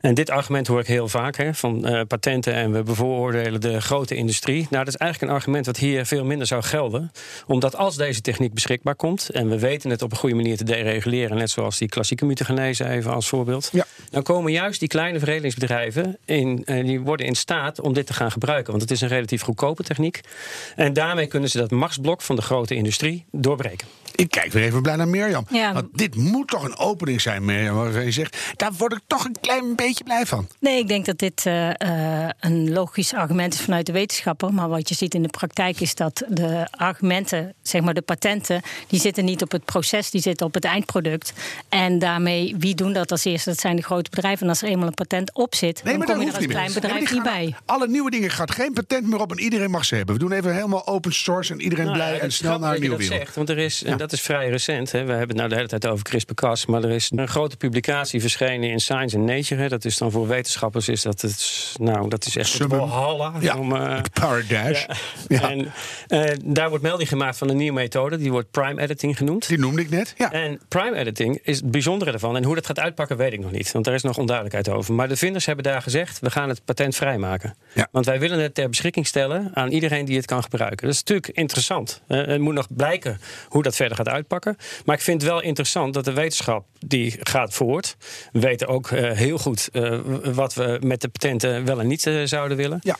En 0.00 0.14
dit 0.14 0.30
argument 0.30 0.66
hoor 0.66 0.80
ik 0.80 0.86
heel 0.86 1.08
vaak 1.08 1.36
hè, 1.36 1.54
van 1.54 1.88
uh, 1.88 2.00
patenten 2.08 2.54
en 2.54 2.72
we 2.72 2.82
bevooroordelen 2.82 3.60
de 3.60 3.80
grote 3.80 4.14
industrie. 4.14 4.66
Nou, 4.70 4.84
dat 4.84 4.94
is 4.94 4.96
eigenlijk 4.96 5.32
een 5.32 5.38
argument 5.38 5.66
wat 5.66 5.76
hier 5.76 6.06
veel 6.06 6.24
minder 6.24 6.46
zou 6.46 6.62
gelden. 6.62 7.12
Omdat 7.46 7.76
als 7.76 7.96
deze 7.96 8.20
techniek 8.20 8.54
beschikbaar 8.54 8.94
komt 8.94 9.28
en 9.28 9.48
we 9.48 9.58
weten 9.58 9.90
het 9.90 10.02
op 10.02 10.10
een 10.10 10.16
goede 10.16 10.34
manier 10.34 10.56
te 10.56 10.64
dereguleren, 10.64 11.36
net 11.36 11.50
zoals 11.50 11.78
die 11.78 11.88
klassieke 11.88 12.24
mutagenese 12.24 12.88
even 12.88 13.12
als 13.12 13.28
voorbeeld, 13.28 13.70
ja. 13.72 13.86
dan 14.10 14.22
komen 14.22 14.52
juist 14.52 14.80
die 14.80 14.88
kleine 14.88 15.18
veredelingsbedrijven 15.18 16.18
in, 16.24 16.62
uh, 16.64 16.84
die 16.84 17.00
worden 17.00 17.26
in 17.26 17.34
staat 17.34 17.80
om 17.80 17.92
dit 17.92 18.06
te 18.06 18.12
gaan 18.12 18.30
gebruiken. 18.30 18.70
Want 18.70 18.82
het 18.82 18.90
is 18.90 19.00
een 19.00 19.08
relatief 19.08 19.42
goedkope 19.42 19.82
techniek. 19.82 20.20
En 20.76 20.92
daarmee 20.92 21.26
kunnen 21.26 21.50
ze 21.50 21.58
dat 21.58 21.70
machtsblok 21.70 22.22
van 22.22 22.36
de 22.36 22.42
grote 22.42 22.74
industrie 22.74 23.24
doorbreken. 23.30 23.86
Ik 24.16 24.30
kijk 24.30 24.52
weer 24.52 24.62
even 24.62 24.82
blij 24.82 24.96
naar 24.96 25.08
Mirjam. 25.08 25.46
Ja. 25.50 25.72
Want 25.72 25.86
dit 25.92 26.14
moet 26.14 26.48
toch 26.48 26.64
een 26.64 26.76
opening 26.76 27.20
zijn, 27.20 27.44
Mirjam. 27.44 27.74
Waar 27.74 28.04
je 28.04 28.10
zegt, 28.10 28.36
daar 28.56 28.72
word 28.72 28.92
ik 28.92 29.00
toch 29.06 29.24
een 29.24 29.36
klein 29.40 29.74
beetje 29.74 30.04
blij 30.04 30.26
van. 30.26 30.48
Nee, 30.60 30.78
ik 30.78 30.88
denk 30.88 31.06
dat 31.06 31.18
dit 31.18 31.44
uh, 31.46 31.68
uh, 31.68 32.28
een 32.40 32.72
logisch 32.72 33.14
argument 33.14 33.54
is 33.54 33.60
vanuit 33.60 33.86
de 33.86 33.92
wetenschapper. 33.92 34.54
Maar 34.54 34.68
wat 34.68 34.88
je 34.88 34.94
ziet 34.94 35.14
in 35.14 35.22
de 35.22 35.28
praktijk 35.28 35.80
is 35.80 35.94
dat 35.94 36.24
de 36.28 36.66
argumenten, 36.70 37.54
zeg 37.62 37.82
maar 37.82 37.94
de 37.94 38.02
patenten, 38.02 38.62
die 38.86 39.00
zitten 39.00 39.24
niet 39.24 39.42
op 39.42 39.52
het 39.52 39.64
proces, 39.64 40.10
die 40.10 40.20
zitten 40.20 40.46
op 40.46 40.54
het 40.54 40.64
eindproduct. 40.64 41.32
En 41.68 41.98
daarmee, 41.98 42.54
wie 42.58 42.74
doen 42.74 42.92
dat 42.92 43.10
als 43.10 43.24
eerste? 43.24 43.50
Dat 43.50 43.60
zijn 43.60 43.76
de 43.76 43.82
grote 43.82 44.10
bedrijven. 44.10 44.42
En 44.42 44.48
als 44.48 44.62
er 44.62 44.68
eenmaal 44.68 44.86
een 44.86 44.94
patent 44.94 45.34
op 45.34 45.54
zit, 45.54 45.84
nee, 45.84 45.98
dan 45.98 46.06
kom 46.06 46.20
je 46.20 46.26
er 46.26 46.36
als 46.36 46.46
klein 46.46 46.72
bedrijf 46.72 47.12
niet 47.12 47.22
bij. 47.22 47.54
Alle 47.64 47.88
nieuwe 47.88 48.10
dingen 48.10 48.30
gaat 48.30 48.50
geen 48.50 48.72
patent 48.72 49.06
meer 49.06 49.20
op 49.20 49.30
en 49.30 49.38
iedereen 49.38 49.70
mag 49.70 49.84
ze 49.84 49.94
hebben. 49.94 50.14
We 50.14 50.20
doen 50.20 50.32
even 50.32 50.54
helemaal 50.54 50.86
open 50.86 51.12
source 51.12 51.52
en 51.52 51.60
iedereen 51.60 51.84
nou, 51.84 51.96
blij 51.96 52.20
en 52.20 52.32
snel 52.32 52.58
naar 52.58 52.74
een 52.74 52.80
nieuwe 52.80 52.96
wereld. 52.96 53.18
Zegt, 53.18 53.34
want 53.34 53.48
er 53.48 53.58
is, 53.58 53.82
dat 54.10 54.18
is 54.18 54.24
vrij 54.24 54.48
recent. 54.48 54.92
Hè. 54.92 55.04
We 55.04 55.10
hebben 55.10 55.28
het 55.28 55.36
nou 55.36 55.48
de 55.48 55.54
hele 55.54 55.68
tijd 55.68 55.86
over 55.86 56.04
CRISPR-Cas, 56.04 56.66
maar 56.66 56.84
er 56.84 56.90
is 56.90 57.10
een 57.14 57.28
grote 57.28 57.56
publicatie 57.56 58.20
verschenen 58.20 58.70
in 58.70 58.80
Science 58.80 59.16
and 59.16 59.26
Nature. 59.26 59.60
Hè. 59.60 59.68
Dat 59.68 59.84
is 59.84 59.98
dan 59.98 60.10
voor 60.10 60.28
wetenschappers 60.28 60.88
is 60.88 61.02
dat 61.02 61.20
het, 61.20 61.74
nou, 61.78 62.08
dat 62.08 62.26
is 62.26 62.36
echt 62.36 62.58
walhalla. 62.58 63.32
Ja, 63.40 63.58
om, 63.58 63.72
uh, 63.72 63.98
Paradise. 64.12 64.88
Ja. 65.28 65.50
En 65.50 65.72
uh, 66.08 66.24
daar 66.44 66.68
wordt 66.68 66.84
melding 66.84 67.08
gemaakt 67.08 67.38
van 67.38 67.48
een 67.48 67.56
nieuwe 67.56 67.80
methode, 67.80 68.16
die 68.16 68.30
wordt 68.30 68.50
prime 68.50 68.82
editing 68.82 69.16
genoemd. 69.16 69.48
Die 69.48 69.58
noemde 69.58 69.80
ik 69.80 69.90
net. 69.90 70.14
Ja. 70.16 70.32
En 70.32 70.60
prime 70.68 70.96
editing 70.96 71.40
is 71.42 71.56
het 71.56 71.70
bijzondere 71.70 72.12
ervan. 72.12 72.36
En 72.36 72.44
hoe 72.44 72.54
dat 72.54 72.66
gaat 72.66 72.78
uitpakken, 72.78 73.16
weet 73.16 73.32
ik 73.32 73.40
nog 73.40 73.50
niet, 73.50 73.72
want 73.72 73.84
daar 73.84 73.94
is 73.94 74.02
nog 74.02 74.18
onduidelijkheid 74.18 74.68
over. 74.68 74.94
Maar 74.94 75.08
de 75.08 75.16
vinders 75.16 75.46
hebben 75.46 75.64
daar 75.64 75.82
gezegd: 75.82 76.18
we 76.18 76.30
gaan 76.30 76.48
het 76.48 76.64
patent 76.64 76.96
vrijmaken. 76.96 77.56
Ja. 77.74 77.88
Want 77.92 78.06
wij 78.06 78.18
willen 78.20 78.38
het 78.38 78.54
ter 78.54 78.68
beschikking 78.68 79.06
stellen 79.06 79.50
aan 79.54 79.70
iedereen 79.70 80.04
die 80.04 80.16
het 80.16 80.26
kan 80.26 80.42
gebruiken. 80.42 80.86
Dat 80.86 80.94
is 80.94 81.00
natuurlijk 81.00 81.28
interessant. 81.28 82.02
Uh, 82.08 82.26
het 82.26 82.40
moet 82.40 82.54
nog 82.54 82.66
blijken 82.76 83.20
hoe 83.48 83.62
dat 83.62 83.76
verder 83.76 83.95
gaat 83.96 84.08
uitpakken. 84.08 84.56
Maar 84.84 84.96
ik 84.96 85.02
vind 85.02 85.22
het 85.22 85.30
wel 85.30 85.42
interessant 85.42 85.94
dat 85.94 86.04
de 86.04 86.12
wetenschap 86.12 86.66
die 86.78 87.16
gaat 87.20 87.54
voort. 87.54 87.96
We 88.32 88.40
weten 88.40 88.68
ook 88.68 88.90
uh, 88.90 89.10
heel 89.10 89.38
goed 89.38 89.68
uh, 89.72 89.98
wat 90.22 90.54
we 90.54 90.78
met 90.82 91.00
de 91.00 91.08
patenten 91.08 91.64
wel 91.64 91.80
en 91.80 91.86
niet 91.86 92.06
uh, 92.06 92.24
zouden 92.24 92.56
willen. 92.56 92.78
Ja. 92.82 92.96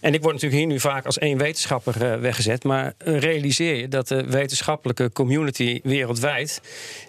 En 0.00 0.14
ik 0.14 0.22
word 0.22 0.34
natuurlijk 0.34 0.60
hier 0.60 0.70
nu 0.70 0.80
vaak 0.80 1.06
als 1.06 1.18
één 1.18 1.38
wetenschapper 1.38 2.20
weggezet. 2.20 2.64
Maar 2.64 2.94
realiseer 2.98 3.74
je 3.74 3.88
dat 3.88 4.08
de 4.08 4.24
wetenschappelijke 4.24 5.12
community 5.12 5.80
wereldwijd. 5.82 6.60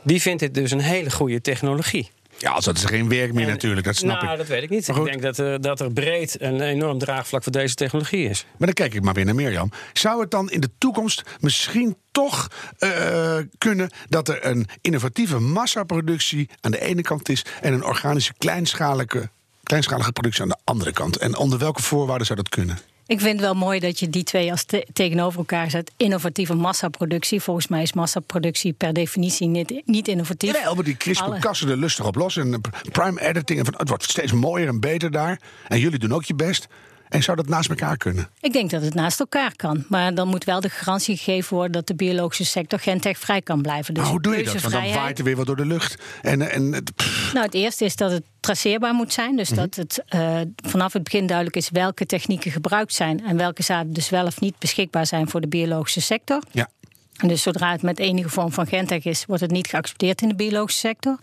die 0.04 0.22
vindt 0.22 0.40
dit 0.40 0.54
dus 0.54 0.72
een 0.72 0.80
hele 0.80 1.12
goede 1.12 1.42
technologie. 1.42 2.10
Ja, 2.38 2.52
als 2.52 2.66
dat 2.66 2.78
is 2.78 2.86
geen 2.86 3.10
werk 3.10 3.34
meer 3.34 3.48
natuurlijk, 3.48 3.86
dat 3.86 3.96
snap 3.96 4.22
nou, 4.22 4.32
ik. 4.32 4.38
dat 4.38 4.48
weet 4.48 4.64
ik 4.64 4.70
niet. 4.70 4.88
Ik 4.88 5.04
denk 5.04 5.22
dat 5.22 5.38
er, 5.38 5.62
dat 5.62 5.80
er 5.80 5.94
breed 5.94 6.42
een 6.42 6.62
enorm 6.62 6.98
draagvlak 6.98 7.44
voor 7.44 7.52
deze 7.52 7.76
technologie 7.76 8.30
is. 8.30 8.46
Maar 8.58 8.68
dan 8.68 8.74
kijk 8.74 8.94
ik 8.94 9.02
maar 9.02 9.14
weer 9.14 9.26
naar 9.26 9.36
Mirjam. 9.36 9.72
Zou 9.94 10.22
het 10.22 10.32
dan 10.32 10.50
in 10.50 10.60
de 10.60 10.70
toekomst 10.78 11.24
misschien 11.40 11.98
toch 12.12 12.48
uh, 12.80 13.38
kunnen 13.58 13.90
dat 14.10 14.30
er 14.30 14.46
een 14.46 14.68
innovatieve 14.82 15.40
massaproductie 15.40 16.50
aan 16.62 16.72
de 16.72 16.82
ene 16.82 17.02
kant 17.02 17.30
is 17.30 17.46
en 17.62 17.74
een 17.74 17.84
organische 17.84 18.34
kleinschalige, 18.38 19.30
kleinschalige 19.64 20.12
productie 20.12 20.42
aan 20.42 20.50
de 20.50 20.60
andere 20.64 20.92
kant? 20.92 21.18
En 21.18 21.38
onder 21.38 21.60
welke 21.60 21.82
voorwaarden 21.82 22.26
zou 22.26 22.40
dat 22.40 22.50
kunnen? 22.50 22.78
Ik 23.08 23.20
vind 23.20 23.32
het 23.32 23.42
wel 23.42 23.54
mooi 23.54 23.80
dat 23.80 24.00
je 24.00 24.10
die 24.10 24.24
twee 24.24 24.52
als 24.52 24.66
tegenover 24.94 25.40
elkaar 25.40 25.70
zet. 25.70 25.92
Innovatieve 25.98 26.54
massaproductie. 26.54 27.42
Volgens 27.42 27.68
mij 27.68 27.82
is 27.82 27.94
massaproductie 27.94 28.74
per 28.74 28.94
definitie 28.94 29.48
niet, 29.48 29.82
niet 29.86 30.08
innovatief. 30.08 30.62
Ja, 30.62 30.74
maar 30.74 30.84
die 30.84 30.98
CRISPR-kassen 30.98 31.70
er 31.70 31.78
lustig 31.78 32.06
op 32.06 32.16
los. 32.16 32.38
En 32.38 32.62
prime 32.92 33.22
editing. 33.22 33.60
En 33.60 33.74
het 33.78 33.90
wordt 33.90 34.04
steeds 34.04 34.32
mooier 34.32 34.68
en 34.68 34.80
beter 34.80 35.12
daar. 35.12 35.40
En 35.68 35.80
jullie 35.80 36.00
doen 36.00 36.14
ook 36.14 36.24
je 36.24 36.36
best. 36.36 36.68
En 37.10 37.24
zou 37.24 37.38
dat 37.38 37.48
naast 37.48 37.70
elkaar 37.70 37.98
kunnen? 37.98 38.30
Ik 38.40 38.54
denk 38.54 38.70
dat 38.70 38.82
het 38.82 38.94
naast 38.94 39.20
elkaar 39.20 39.56
kan. 39.56 39.86
Maar 39.90 40.14
dan 40.14 40.28
moet 40.28 40.44
wel 40.44 40.62
de 40.62 40.70
garantie 40.70 41.18
gegeven 41.18 41.56
worden 41.56 41.72
dat 41.72 41.88
de 41.88 41.96
biologische 41.96 42.46
sector 42.46 42.80
gentechvrij 42.80 43.42
kan 43.42 43.62
blijven. 43.62 43.94
Dus 43.94 44.04
maar 44.04 44.12
hoe 44.12 44.22
doe 44.22 44.38
je 44.38 44.44
dat? 44.44 44.62
Want 44.62 44.74
dan 44.74 44.94
waait 44.94 45.18
er 45.18 45.24
weer 45.24 45.36
wat 45.36 45.46
door 45.46 45.56
de 45.56 45.66
lucht. 45.66 46.04
En, 46.22 46.52
en, 46.52 46.70
nou, 46.70 47.46
het 47.46 47.54
eerste 47.54 47.86
is 47.86 47.96
dat 47.96 48.12
het 48.12 48.24
traceerbaar 48.40 48.94
moet 48.94 49.14
zijn. 49.14 49.36
Dus 49.36 49.50
mhm. 49.50 49.60
dat 49.60 49.76
het 49.76 50.04
uh, 50.16 50.40
vanaf 50.56 50.94
het 50.94 51.04
begin 51.04 51.28
duidelijk 51.28 51.56
is 51.56 51.70
welke 51.70 52.06
technieken 52.06 52.52
gebruikt 52.52 52.94
zijn. 52.94 53.26
En 53.26 53.38
welke 53.38 53.64
zaden 53.64 53.94
dus 53.94 54.10
wel 54.10 54.26
of 54.26 54.40
niet 54.40 54.60
beschikbaar 54.60 55.06
zijn 55.06 55.30
voor 55.30 55.42
de 55.42 55.48
biologische 55.48 56.02
sector. 56.02 56.42
Ja. 56.52 56.70
En 57.16 57.28
dus 57.28 57.42
zodra 57.42 57.72
het 57.72 57.82
met 57.82 58.00
enige 58.00 58.30
vorm 58.30 58.52
van 58.52 58.68
gentech 58.68 59.06
is, 59.06 59.26
wordt 59.26 59.42
het 59.42 59.52
niet 59.52 59.68
geaccepteerd 59.68 60.22
in 60.22 60.28
de 60.28 60.36
biologische 60.36 60.80
sector. 60.80 61.18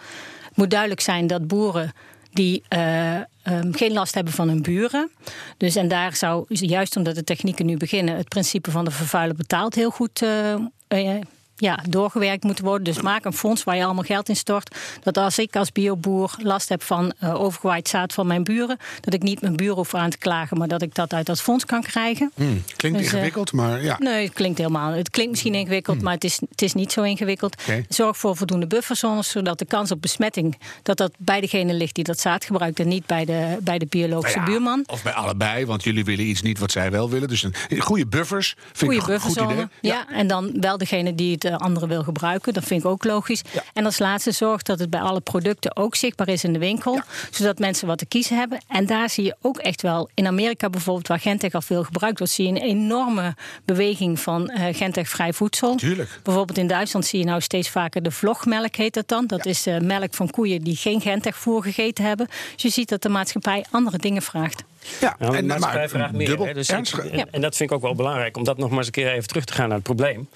Het 0.44 0.56
moet 0.56 0.70
duidelijk 0.70 1.00
zijn 1.00 1.26
dat 1.26 1.46
boeren 1.46 1.92
die 2.32 2.62
uh, 2.68 3.14
um, 3.44 3.74
geen 3.74 3.92
last 3.92 4.14
hebben 4.14 4.32
van 4.32 4.48
hun 4.48 4.62
buren. 4.62 5.10
Dus 5.56 5.76
en 5.76 5.88
daar 5.88 6.16
zou, 6.16 6.44
juist 6.48 6.96
omdat 6.96 7.14
de 7.14 7.24
technieken 7.24 7.66
nu 7.66 7.76
beginnen, 7.76 8.16
het 8.16 8.28
principe 8.28 8.70
van 8.70 8.84
de 8.84 8.90
vervuiler 8.90 9.36
betaalt 9.36 9.74
heel 9.74 9.90
goed 9.90 10.22
uh, 10.22 10.54
uh, 10.88 11.20
ja, 11.56 11.78
doorgewerkt 11.88 12.44
moeten 12.44 12.64
worden. 12.64 12.84
Dus 12.84 13.00
maak 13.00 13.24
een 13.24 13.32
fonds 13.32 13.64
waar 13.64 13.76
je 13.76 13.84
allemaal 13.84 14.04
geld 14.04 14.28
in 14.28 14.36
stort. 14.36 14.76
Dat 15.02 15.16
als 15.16 15.38
ik 15.38 15.56
als 15.56 15.72
bioboer 15.72 16.34
last 16.38 16.68
heb 16.68 16.82
van 16.82 17.12
uh, 17.22 17.40
overgewaaid 17.40 17.88
zaad 17.88 18.12
van 18.12 18.26
mijn 18.26 18.44
buren, 18.44 18.78
dat 19.00 19.14
ik 19.14 19.22
niet 19.22 19.40
mijn 19.40 19.56
buren 19.56 19.74
hoef 19.74 19.94
aan 19.94 20.10
te 20.10 20.18
klagen, 20.18 20.58
maar 20.58 20.68
dat 20.68 20.82
ik 20.82 20.94
dat 20.94 21.12
uit 21.12 21.26
dat 21.26 21.40
fonds 21.40 21.64
kan 21.64 21.82
krijgen. 21.82 22.32
Hmm, 22.34 22.62
klinkt 22.76 22.98
dus, 22.98 23.12
ingewikkeld, 23.12 23.52
maar 23.52 23.82
ja. 23.82 23.96
Nee, 23.98 24.24
het 24.24 24.32
klinkt 24.32 24.58
helemaal. 24.58 24.92
Het 24.92 25.10
klinkt 25.10 25.30
misschien 25.30 25.54
ingewikkeld, 25.54 25.96
hmm. 25.96 26.04
maar 26.04 26.14
het 26.14 26.24
is, 26.24 26.40
het 26.50 26.62
is 26.62 26.74
niet 26.74 26.92
zo 26.92 27.02
ingewikkeld. 27.02 27.56
Okay. 27.62 27.84
Zorg 27.88 28.16
voor 28.16 28.36
voldoende 28.36 28.66
bufferzones, 28.66 29.30
zodat 29.30 29.58
de 29.58 29.64
kans 29.64 29.90
op 29.90 30.02
besmetting 30.02 30.58
dat 30.82 30.96
dat 30.96 31.12
bij 31.18 31.40
degene 31.40 31.74
ligt 31.74 31.94
die 31.94 32.04
dat 32.04 32.20
zaad 32.20 32.44
gebruikt 32.44 32.80
en 32.80 32.88
niet 32.88 33.06
bij 33.06 33.24
de, 33.24 33.58
bij 33.60 33.78
de 33.78 33.86
biologische 33.86 34.38
nou 34.38 34.50
ja, 34.50 34.56
buurman. 34.56 34.84
Of 34.86 35.02
bij 35.02 35.12
allebei, 35.12 35.66
want 35.66 35.84
jullie 35.84 36.04
willen 36.04 36.24
iets 36.24 36.42
niet 36.42 36.58
wat 36.58 36.70
zij 36.70 36.90
wel 36.90 37.10
willen. 37.10 37.28
Dus 37.28 37.42
een 37.42 37.54
goede 37.78 38.06
buffers. 38.06 38.54
Vind 38.72 38.92
goede 38.92 38.96
ik 38.96 39.08
een 39.08 39.20
goed 39.20 39.36
idee. 39.36 39.56
Ja. 39.56 39.66
ja, 39.80 40.08
en 40.08 40.26
dan 40.26 40.52
wel 40.60 40.78
degene 40.78 41.14
die 41.14 41.38
het 41.42 41.60
andere 41.60 41.86
wil 41.86 42.02
gebruiken. 42.02 42.52
Dat 42.52 42.64
vind 42.64 42.80
ik 42.80 42.86
ook 42.86 43.04
logisch. 43.04 43.42
En 43.72 43.84
als 43.84 43.98
laatste 43.98 44.30
zorg 44.30 44.62
dat 44.62 44.78
het 44.78 44.90
bij 44.90 45.00
alle 45.00 45.20
producten 45.20 45.76
ook 45.76 45.94
zichtbaar 45.94 46.28
is 46.28 46.44
in 46.44 46.52
de 46.52 46.58
winkel. 46.58 47.00
Zodat 47.30 47.58
mensen 47.58 47.86
wat 47.86 47.98
te 47.98 48.06
kiezen 48.06 48.36
hebben. 48.36 48.60
En 48.68 48.86
daar 48.86 49.10
zie 49.10 49.24
je 49.24 49.36
ook 49.40 49.58
echt 49.58 49.82
wel, 49.82 50.08
in 50.14 50.26
Amerika 50.26 50.70
bijvoorbeeld, 50.70 51.08
waar 51.08 51.20
Gentech 51.20 51.52
al 51.52 51.62
veel 51.62 51.84
gebruikt 51.84 52.18
wordt, 52.18 52.32
zie 52.32 52.46
je 52.46 52.50
een 52.50 52.68
enorme 52.68 53.34
beweging 53.64 54.20
van 54.20 54.50
uh, 54.50 54.64
Gentech-vrij 54.72 55.32
voedsel. 55.32 55.76
Tuurlijk. 55.76 56.20
Bijvoorbeeld 56.22 56.58
in 56.58 56.66
Duitsland 56.66 57.06
zie 57.06 57.18
je 57.18 57.24
nou 57.24 57.40
steeds 57.40 57.68
vaker 57.68 58.02
de 58.02 58.10
vlogmelk, 58.10 58.76
heet 58.76 58.94
dat 58.94 59.08
dan. 59.08 59.26
Dat 59.26 59.46
is 59.46 59.66
uh, 59.66 59.78
melk 59.78 60.14
van 60.14 60.30
koeien 60.30 60.60
die 60.60 60.76
geen 60.76 61.00
Gentech-voer 61.00 61.62
gegeten 61.62 62.04
hebben. 62.04 62.26
Dus 62.52 62.62
je 62.62 62.70
ziet 62.70 62.88
dat 62.88 63.02
de 63.02 63.08
maatschappij 63.08 63.64
andere 63.70 63.98
dingen 63.98 64.22
vraagt. 64.22 64.62
Ja, 65.00 65.16
Nou, 65.18 65.36
en, 65.36 65.46
maatschappij 65.46 65.78
maar 65.80 65.88
vraagt 65.88 66.12
meer. 66.12 66.26
dubbel 66.26 66.46
hè, 66.46 66.54
dus 66.54 66.70
ik- 66.70 66.96
en, 66.96 67.30
en 67.30 67.40
dat 67.40 67.56
vind 67.56 67.70
ik 67.70 67.76
ook 67.76 67.82
wel 67.82 67.94
belangrijk, 67.94 68.36
om 68.36 68.44
dat 68.44 68.58
nog 68.58 68.68
maar 68.68 68.78
eens 68.78 68.86
een 68.86 68.92
keer 68.92 69.12
even 69.12 69.28
terug 69.28 69.44
te 69.44 69.52
gaan 69.52 69.66
naar 69.66 69.76
het 69.76 69.82
probleem. 69.86 70.28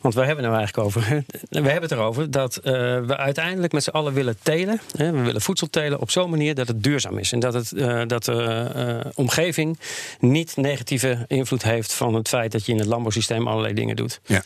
Want 0.00 0.14
waar 0.14 0.26
hebben 0.26 0.44
we 0.44 0.50
nou 0.50 0.60
eigenlijk 0.62 0.86
over? 0.88 1.02
We 1.48 1.70
hebben 1.70 1.82
het 1.82 1.92
erover 1.92 2.30
dat 2.30 2.56
eh, 2.56 2.72
we 3.00 3.16
uiteindelijk 3.16 3.72
met 3.72 3.82
z'n 3.82 3.90
allen 3.90 4.12
willen 4.12 4.36
telen. 4.42 4.80
Hè, 4.96 5.12
we 5.12 5.20
willen 5.20 5.40
voedsel 5.40 5.70
telen 5.70 6.00
op 6.00 6.10
zo'n 6.10 6.30
manier 6.30 6.54
dat 6.54 6.68
het 6.68 6.82
duurzaam 6.82 7.18
is. 7.18 7.32
En 7.32 7.40
dat, 7.40 7.54
het, 7.54 7.72
eh, 7.72 8.02
dat 8.06 8.24
de 8.24 8.70
eh, 9.04 9.10
omgeving 9.14 9.78
niet 10.20 10.56
negatieve 10.56 11.24
invloed 11.28 11.62
heeft 11.62 11.92
van 11.92 12.14
het 12.14 12.28
feit 12.28 12.52
dat 12.52 12.66
je 12.66 12.72
in 12.72 12.78
het 12.78 12.86
landbouwsysteem 12.88 13.48
allerlei 13.48 13.74
dingen 13.74 13.96
doet. 13.96 14.20
Ja. 14.26 14.42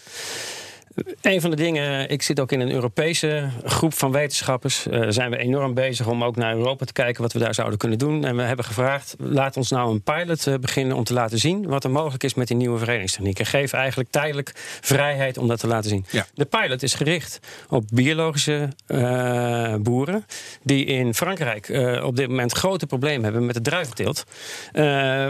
Een 1.21 1.41
van 1.41 1.51
de 1.51 1.57
dingen, 1.57 2.09
ik 2.09 2.23
zit 2.23 2.41
ook 2.41 2.53
in 2.53 2.61
een 2.61 2.71
Europese 2.71 3.49
groep 3.65 3.95
van 3.95 4.13
wetenschappers. 4.13 4.87
Eh 4.87 5.05
zijn 5.09 5.31
we 5.31 5.37
enorm 5.37 5.75
bezig 5.75 6.07
om 6.07 6.25
ook 6.25 6.37
naar 6.37 6.55
Europa 6.55 6.85
te 6.85 6.93
kijken 6.93 7.23
wat 7.23 7.33
we 7.33 7.39
daar 7.39 7.55
zouden 7.55 7.79
kunnen 7.79 7.99
doen. 7.99 8.25
En 8.25 8.37
we 8.37 8.43
hebben 8.43 8.65
gevraagd, 8.65 9.15
laat 9.19 9.57
ons 9.57 9.71
nou 9.71 9.91
een 9.91 10.03
pilot 10.03 10.47
eh, 10.47 10.55
beginnen 10.55 10.97
om 10.97 11.05
te 11.05 11.13
laten 11.13 11.39
zien 11.39 11.67
wat 11.67 11.85
er 11.85 11.91
mogelijk 11.91 12.25
is 12.25 12.35
met 12.35 12.49
die 12.49 12.57
nieuwe 12.57 12.79
verenigingstechnieken. 12.79 13.47
Geef 13.47 13.73
eigenlijk 13.73 14.11
tijdelijk 14.11 14.53
vrijheid 14.81 15.39
om 15.39 15.49
dat 15.49 15.61
te 15.61 15.67
laten 15.67 15.91
zien. 15.91 16.05
Ja. 16.11 16.27
De 16.35 16.45
pilot 16.45 16.83
is 16.83 16.95
gericht 16.95 17.39
op 17.69 17.85
biologische 17.93 18.69
eh, 18.87 19.75
boeren 19.75 20.25
die 20.63 20.85
in 20.85 21.15
Frankrijk 21.15 21.69
op 22.03 22.17
dit 22.17 22.29
moment 22.29 22.53
grote 22.53 22.87
problemen 22.87 23.25
hebben 23.25 23.47
met 23.47 23.55
de 23.55 23.61
druiventeelt. 23.61 24.25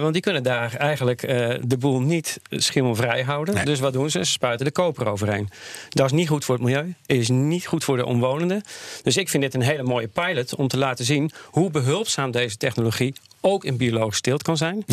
Want 0.00 0.12
die 0.12 0.22
kunnen 0.22 0.42
daar 0.42 0.74
eigenlijk 0.74 1.20
de 1.62 1.76
boel 1.79 2.00
niet 2.00 2.40
schimmelvrij 2.50 3.22
houden. 3.22 3.55
Nee. 3.55 3.64
Dus 3.64 3.81
wat 3.81 3.92
doen 3.92 4.11
ze? 4.11 4.24
Ze 4.24 4.31
spuiten 4.31 4.66
de 4.66 4.72
koper 4.72 5.09
overheen. 5.09 5.48
Dat 5.88 6.06
is 6.06 6.12
niet 6.12 6.28
goed 6.28 6.44
voor 6.44 6.54
het 6.54 6.64
milieu, 6.64 6.94
is 7.06 7.28
niet 7.28 7.66
goed 7.66 7.84
voor 7.84 7.96
de 7.96 8.06
omwonenden. 8.06 8.62
Dus 9.02 9.16
ik 9.16 9.28
vind 9.28 9.42
dit 9.42 9.54
een 9.54 9.60
hele 9.60 9.82
mooie 9.82 10.08
pilot 10.08 10.54
om 10.54 10.68
te 10.68 10.78
laten 10.78 11.04
zien 11.04 11.30
hoe 11.50 11.70
behulpzaam 11.70 12.30
deze 12.30 12.56
technologie 12.56 13.14
ook 13.40 13.64
in 13.64 13.76
biologische 13.76 14.22
teelt 14.22 14.42
kan 14.42 14.56
zijn. 14.56 14.84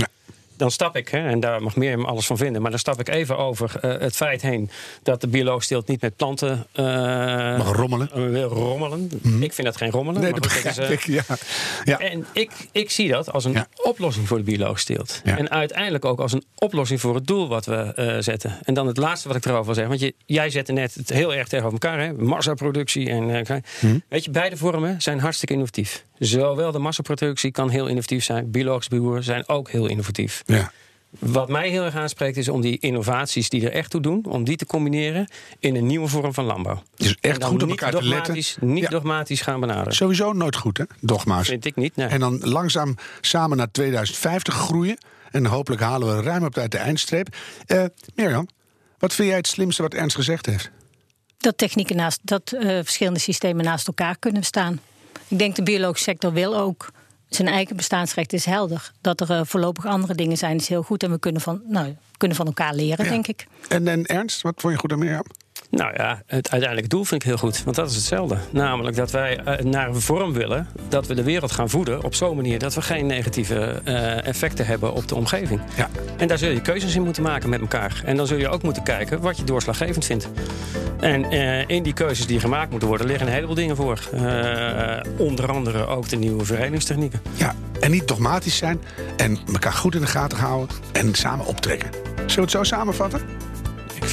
Dan 0.57 0.71
stap 0.71 0.95
ik, 0.95 1.07
hè, 1.09 1.27
en 1.29 1.39
daar 1.39 1.61
mag 1.61 1.75
Mirjam 1.75 2.05
alles 2.05 2.25
van 2.25 2.37
vinden, 2.37 2.61
maar 2.61 2.69
dan 2.71 2.79
stap 2.79 2.99
ik 2.99 3.09
even 3.09 3.37
over 3.37 3.71
eh, 3.81 3.99
het 3.99 4.15
feit 4.15 4.41
heen 4.41 4.69
dat 5.03 5.21
de 5.21 5.27
biologische 5.27 5.73
teelt 5.73 5.87
niet 5.87 6.01
met 6.01 6.15
planten 6.15 6.65
eh, 6.71 6.85
Mag 7.57 7.75
rommelen. 7.75 8.11
eh, 8.11 8.29
wil 8.29 8.47
rommelen. 8.49 9.09
Ik 9.41 9.53
vind 9.53 9.67
dat 9.67 9.77
geen 9.77 9.91
rommelen. 9.91 10.21
Nee, 10.21 10.31
maar 10.31 10.41
dat 10.41 10.51
goed, 10.51 10.65
is, 10.65 10.77
ik. 10.89 11.01
Ja. 11.05 11.23
Ja. 11.83 11.99
en 11.99 12.25
ik, 12.33 12.51
ik 12.71 12.89
zie 12.91 13.09
dat 13.11 13.31
als 13.31 13.45
een 13.45 13.51
Ja. 13.51 13.67
oplossing 13.83 14.27
voor 14.27 14.37
de 14.37 14.43
biologische 14.43 14.93
teelt. 14.93 15.21
Ja. 15.23 15.37
En 15.37 15.49
uiteindelijk 15.51 16.05
ook 16.05 16.19
als 16.19 16.31
een 16.33 16.43
oplossing 16.55 16.99
voor 17.01 17.15
het 17.15 17.27
doel 17.27 17.47
wat 17.47 17.65
we 17.65 18.17
zetten. 18.19 18.59
En 18.63 18.73
dan 18.73 18.87
het 18.87 18.97
laatste 18.97 19.27
wat 19.27 19.37
ik 19.37 19.45
erover 19.45 19.65
wil 19.65 19.73
zeggen. 19.73 19.97
Want 19.99 20.01
je, 20.03 20.13
jij 20.35 20.49
zette 20.49 20.71
net 20.71 20.93
het 20.93 21.09
heel 21.09 21.33
erg 21.33 21.47
tegenover 21.47 21.79
elkaar. 21.81 21.99
Hè? 22.05 22.13
Massaproductie. 22.13 23.09
En, 23.09 23.29
eh, 23.45 23.57
Hm. 23.79 23.99
Weet 24.09 24.23
je, 24.25 24.31
beide 24.31 24.57
vormen 24.57 25.01
zijn 25.01 25.19
hartstikke 25.19 25.53
innovatief. 25.53 26.05
Zowel 26.17 26.71
de 26.71 26.79
massaproductie 26.79 27.51
kan 27.51 27.69
heel 27.69 27.87
innovatief 27.87 28.23
zijn. 28.23 28.51
Biologische 28.51 28.95
boeren 28.95 29.23
zijn 29.23 29.47
ook 29.47 29.69
heel 29.69 29.85
innovatief. 29.87 30.42
Ja. 30.45 30.71
Wat 31.19 31.49
mij 31.49 31.69
heel 31.69 31.83
erg 31.83 31.95
aanspreekt 31.95 32.37
is 32.37 32.49
om 32.49 32.61
die 32.61 32.77
innovaties 32.79 33.49
die 33.49 33.65
er 33.65 33.71
echt 33.71 33.89
toe 33.89 34.01
doen... 34.01 34.25
om 34.25 34.43
die 34.43 34.55
te 34.55 34.65
combineren 34.65 35.27
in 35.59 35.75
een 35.75 35.85
nieuwe 35.85 36.07
vorm 36.07 36.33
van 36.33 36.45
landbouw. 36.45 36.83
Dus 36.95 37.17
echt 37.21 37.43
goed 37.43 37.61
op 37.63 37.69
niet 37.69 37.81
elkaar 37.81 37.99
te 37.99 38.07
letten. 38.07 38.17
dogmatisch, 38.17 38.57
Niet 38.61 38.83
Ja. 38.83 38.89
dogmatisch 38.89 39.41
gaan 39.41 39.59
benaderen. 39.59 39.93
Sowieso 39.93 40.33
nooit 40.33 40.55
goed, 40.55 40.77
hè? 40.77 40.83
Dogma's. 40.99 41.47
Vind 41.47 41.65
ik 41.65 41.75
niet, 41.75 41.95
nee. 41.95 42.07
En 42.07 42.19
dan 42.19 42.39
langzaam 42.39 42.95
samen 43.21 43.57
naar 43.57 43.71
2050 43.71 44.53
groeien. 44.53 44.97
En 45.31 45.45
hopelijk 45.45 45.81
halen 45.81 46.15
we 46.17 46.23
ruim 46.23 46.43
op 46.43 46.53
tijd 46.53 46.71
de 46.71 46.77
eindstreep. 46.77 47.35
Eh 47.65 47.83
Mirjam, 48.15 48.47
wat 48.97 49.13
vind 49.13 49.27
jij 49.27 49.37
het 49.37 49.47
slimste 49.47 49.81
wat 49.81 49.93
Ernst 49.93 50.15
gezegd 50.15 50.45
heeft? 50.45 50.71
Dat 51.37 51.57
technieken 51.57 51.95
naast, 51.95 52.19
dat 52.23 52.51
eh, 52.51 52.67
verschillende 52.67 53.19
systemen 53.19 53.65
naast 53.65 53.87
elkaar 53.87 54.17
kunnen 54.19 54.43
staan. 54.43 54.79
Ik 55.27 55.39
denk 55.39 55.55
de 55.55 55.63
biologische 55.63 56.09
sector 56.09 56.33
wil 56.33 56.57
ook. 56.57 56.91
Zijn 57.35 57.47
eigen 57.47 57.75
bestaansrecht 57.75 58.33
is 58.33 58.45
helder. 58.45 58.91
Dat 59.01 59.21
er 59.21 59.29
eh, 59.31 59.41
voorlopig 59.43 59.85
andere 59.85 60.15
dingen 60.15 60.37
zijn, 60.37 60.55
is 60.57 60.67
heel 60.67 60.83
goed. 60.83 61.03
En 61.03 61.11
we 61.11 61.19
kunnen 61.19 61.41
van, 61.41 61.61
nou, 61.67 61.95
kunnen 62.17 62.37
van 62.37 62.45
elkaar 62.45 62.73
leren, 62.73 63.05
Ja. 63.05 63.11
denk 63.11 63.27
ik. 63.27 63.47
En, 63.69 63.87
en 63.87 64.05
Ernst, 64.05 64.41
wat 64.41 64.53
vond 64.57 64.73
je 64.73 64.79
goed 64.79 64.91
aan 64.91 64.99
Mirjam? 64.99 65.25
Nou 65.75 65.93
ja, 65.97 66.21
het 66.25 66.49
uiteindelijke 66.49 66.89
doel 66.89 67.03
vind 67.03 67.21
ik 67.21 67.27
heel 67.27 67.37
goed. 67.37 67.63
Want 67.63 67.75
dat 67.75 67.89
is 67.89 67.95
hetzelfde. 67.95 68.37
Namelijk 68.51 68.95
dat 68.95 69.11
wij 69.11 69.37
eh, 69.37 69.65
naar 69.65 69.87
een 69.87 70.01
vorm 70.01 70.33
willen. 70.33 70.67
Dat 70.89 71.07
we 71.07 71.13
de 71.13 71.23
wereld 71.23 71.51
gaan 71.51 71.69
voeden 71.69 72.03
op 72.03 72.15
zo'n 72.15 72.35
manier 72.35 72.59
dat 72.59 72.73
we 72.73 72.81
geen 72.81 73.05
negatieve 73.05 73.81
eh, 73.83 74.27
effecten 74.27 74.65
hebben 74.65 74.93
op 74.93 75.07
de 75.07 75.15
omgeving. 75.15 75.61
Ja. 75.75 75.89
En 76.17 76.27
daar 76.27 76.37
zul 76.37 76.49
je 76.49 76.61
keuzes 76.61 76.95
in 76.95 77.03
moeten 77.03 77.23
maken 77.23 77.49
met 77.49 77.61
elkaar. 77.61 78.01
En 78.05 78.17
dan 78.17 78.27
zul 78.27 78.37
je 78.37 78.49
ook 78.49 78.63
moeten 78.63 78.83
kijken 78.83 79.21
wat 79.21 79.37
je 79.37 79.43
doorslaggevend 79.43 80.05
vindt. 80.05 80.29
En 80.99 81.23
eh, 81.23 81.67
in 81.67 81.83
die 81.83 81.93
keuzes 81.93 82.27
die 82.27 82.39
gemaakt 82.39 82.69
moeten 82.69 82.87
worden, 82.87 83.07
liggen 83.07 83.27
een 83.27 83.33
heleboel 83.33 83.55
dingen 83.55 83.75
voor. 83.75 83.99
Onder 85.17 85.51
andere 85.51 85.85
ook 85.85 86.09
de 86.09 86.17
nieuwe 86.17 86.45
verenigingstechnieken. 86.45 87.21
Ja, 87.35 87.55
en 87.79 87.91
niet 87.91 88.07
dogmatisch 88.07 88.57
zijn. 88.57 88.81
En 89.17 89.37
elkaar 89.47 89.73
goed 89.73 89.95
in 89.95 90.01
de 90.01 90.07
gaten 90.07 90.37
houden. 90.37 90.75
En 90.91 91.15
samen 91.15 91.45
optrekken. 91.45 91.89
Zullen 92.15 92.35
we 92.35 92.41
het 92.41 92.51
zo 92.51 92.63
samenvatten? 92.63 93.42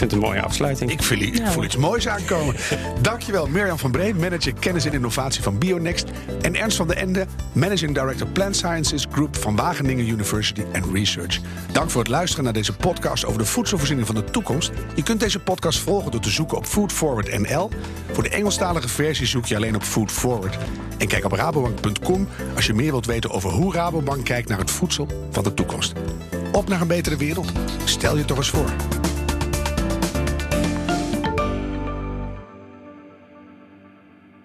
Ik 0.01 0.09
vind 0.09 0.21
het 0.21 0.31
een 0.31 0.35
mooie 0.35 0.47
afsluiting. 0.49 0.91
Ik, 0.91 1.03
voel, 1.03 1.19
ik 1.19 1.37
Ja, 1.37 1.51
voel 1.51 1.65
iets 1.65 1.77
moois 1.77 2.09
aankomen. 2.09 2.55
Dankjewel 3.01 3.47
Mirjam 3.47 3.79
van 3.79 3.91
Breen, 3.91 4.17
manager 4.17 4.53
kennis 4.55 4.85
en 4.85 4.93
innovatie 4.93 5.43
van 5.43 5.59
Bionext. 5.59 6.07
En 6.43 6.57
Ernst 6.57 6.77
van 6.77 6.89
den 6.89 6.97
Ende, 6.97 7.27
managing 7.53 7.95
director 7.95 8.27
Plant 8.27 8.57
Sciences 8.57 9.07
Group 9.13 9.37
van 9.37 9.57
Wageningen 9.57 10.09
University 10.09 10.63
and 10.73 10.85
Research. 10.93 11.41
Dank 11.73 11.91
voor 11.91 12.01
het 12.01 12.11
luisteren 12.11 12.45
naar 12.45 12.53
deze 12.53 12.73
podcast 12.73 13.25
over 13.25 13.39
de 13.39 13.47
voedselvoorziening 13.47 14.07
van 14.07 14.17
de 14.17 14.25
toekomst. 14.25 14.71
Je 14.95 15.03
kunt 15.03 15.21
deze 15.21 15.39
podcast 15.39 15.79
volgen 15.79 16.11
door 16.11 16.21
te 16.21 16.31
zoeken 16.31 16.57
op 16.57 16.67
Food 16.67 16.93
Forward 16.93 17.39
NL. 17.39 17.71
Voor 18.13 18.23
de 18.23 18.31
Engelstalige 18.31 18.89
versie 18.89 19.27
zoek 19.27 19.47
je 19.47 19.57
alleen 19.57 19.75
op 19.75 19.83
Food 19.83 20.13
Forward. 20.13 20.59
En 20.99 21.07
kijk 21.07 21.25
op 21.25 21.33
rabobank.com 21.33 22.29
als 22.55 22.67
je 22.67 22.75
meer 22.75 22.91
wilt 22.91 23.07
weten 23.07 23.31
over 23.31 23.51
hoe 23.51 23.75
Rabobank 23.75 24.25
kijkt 24.25 24.49
naar 24.49 24.59
het 24.59 24.71
voedsel 24.71 25.07
van 25.31 25.45
de 25.45 25.55
toekomst. 25.55 25.93
Op 26.53 26.69
naar 26.69 26.81
een 26.81 26.87
betere 26.87 27.17
wereld. 27.17 27.53
Stel 27.85 28.17
je 28.17 28.25
toch 28.25 28.37
eens 28.37 28.51
voor. 28.51 29.00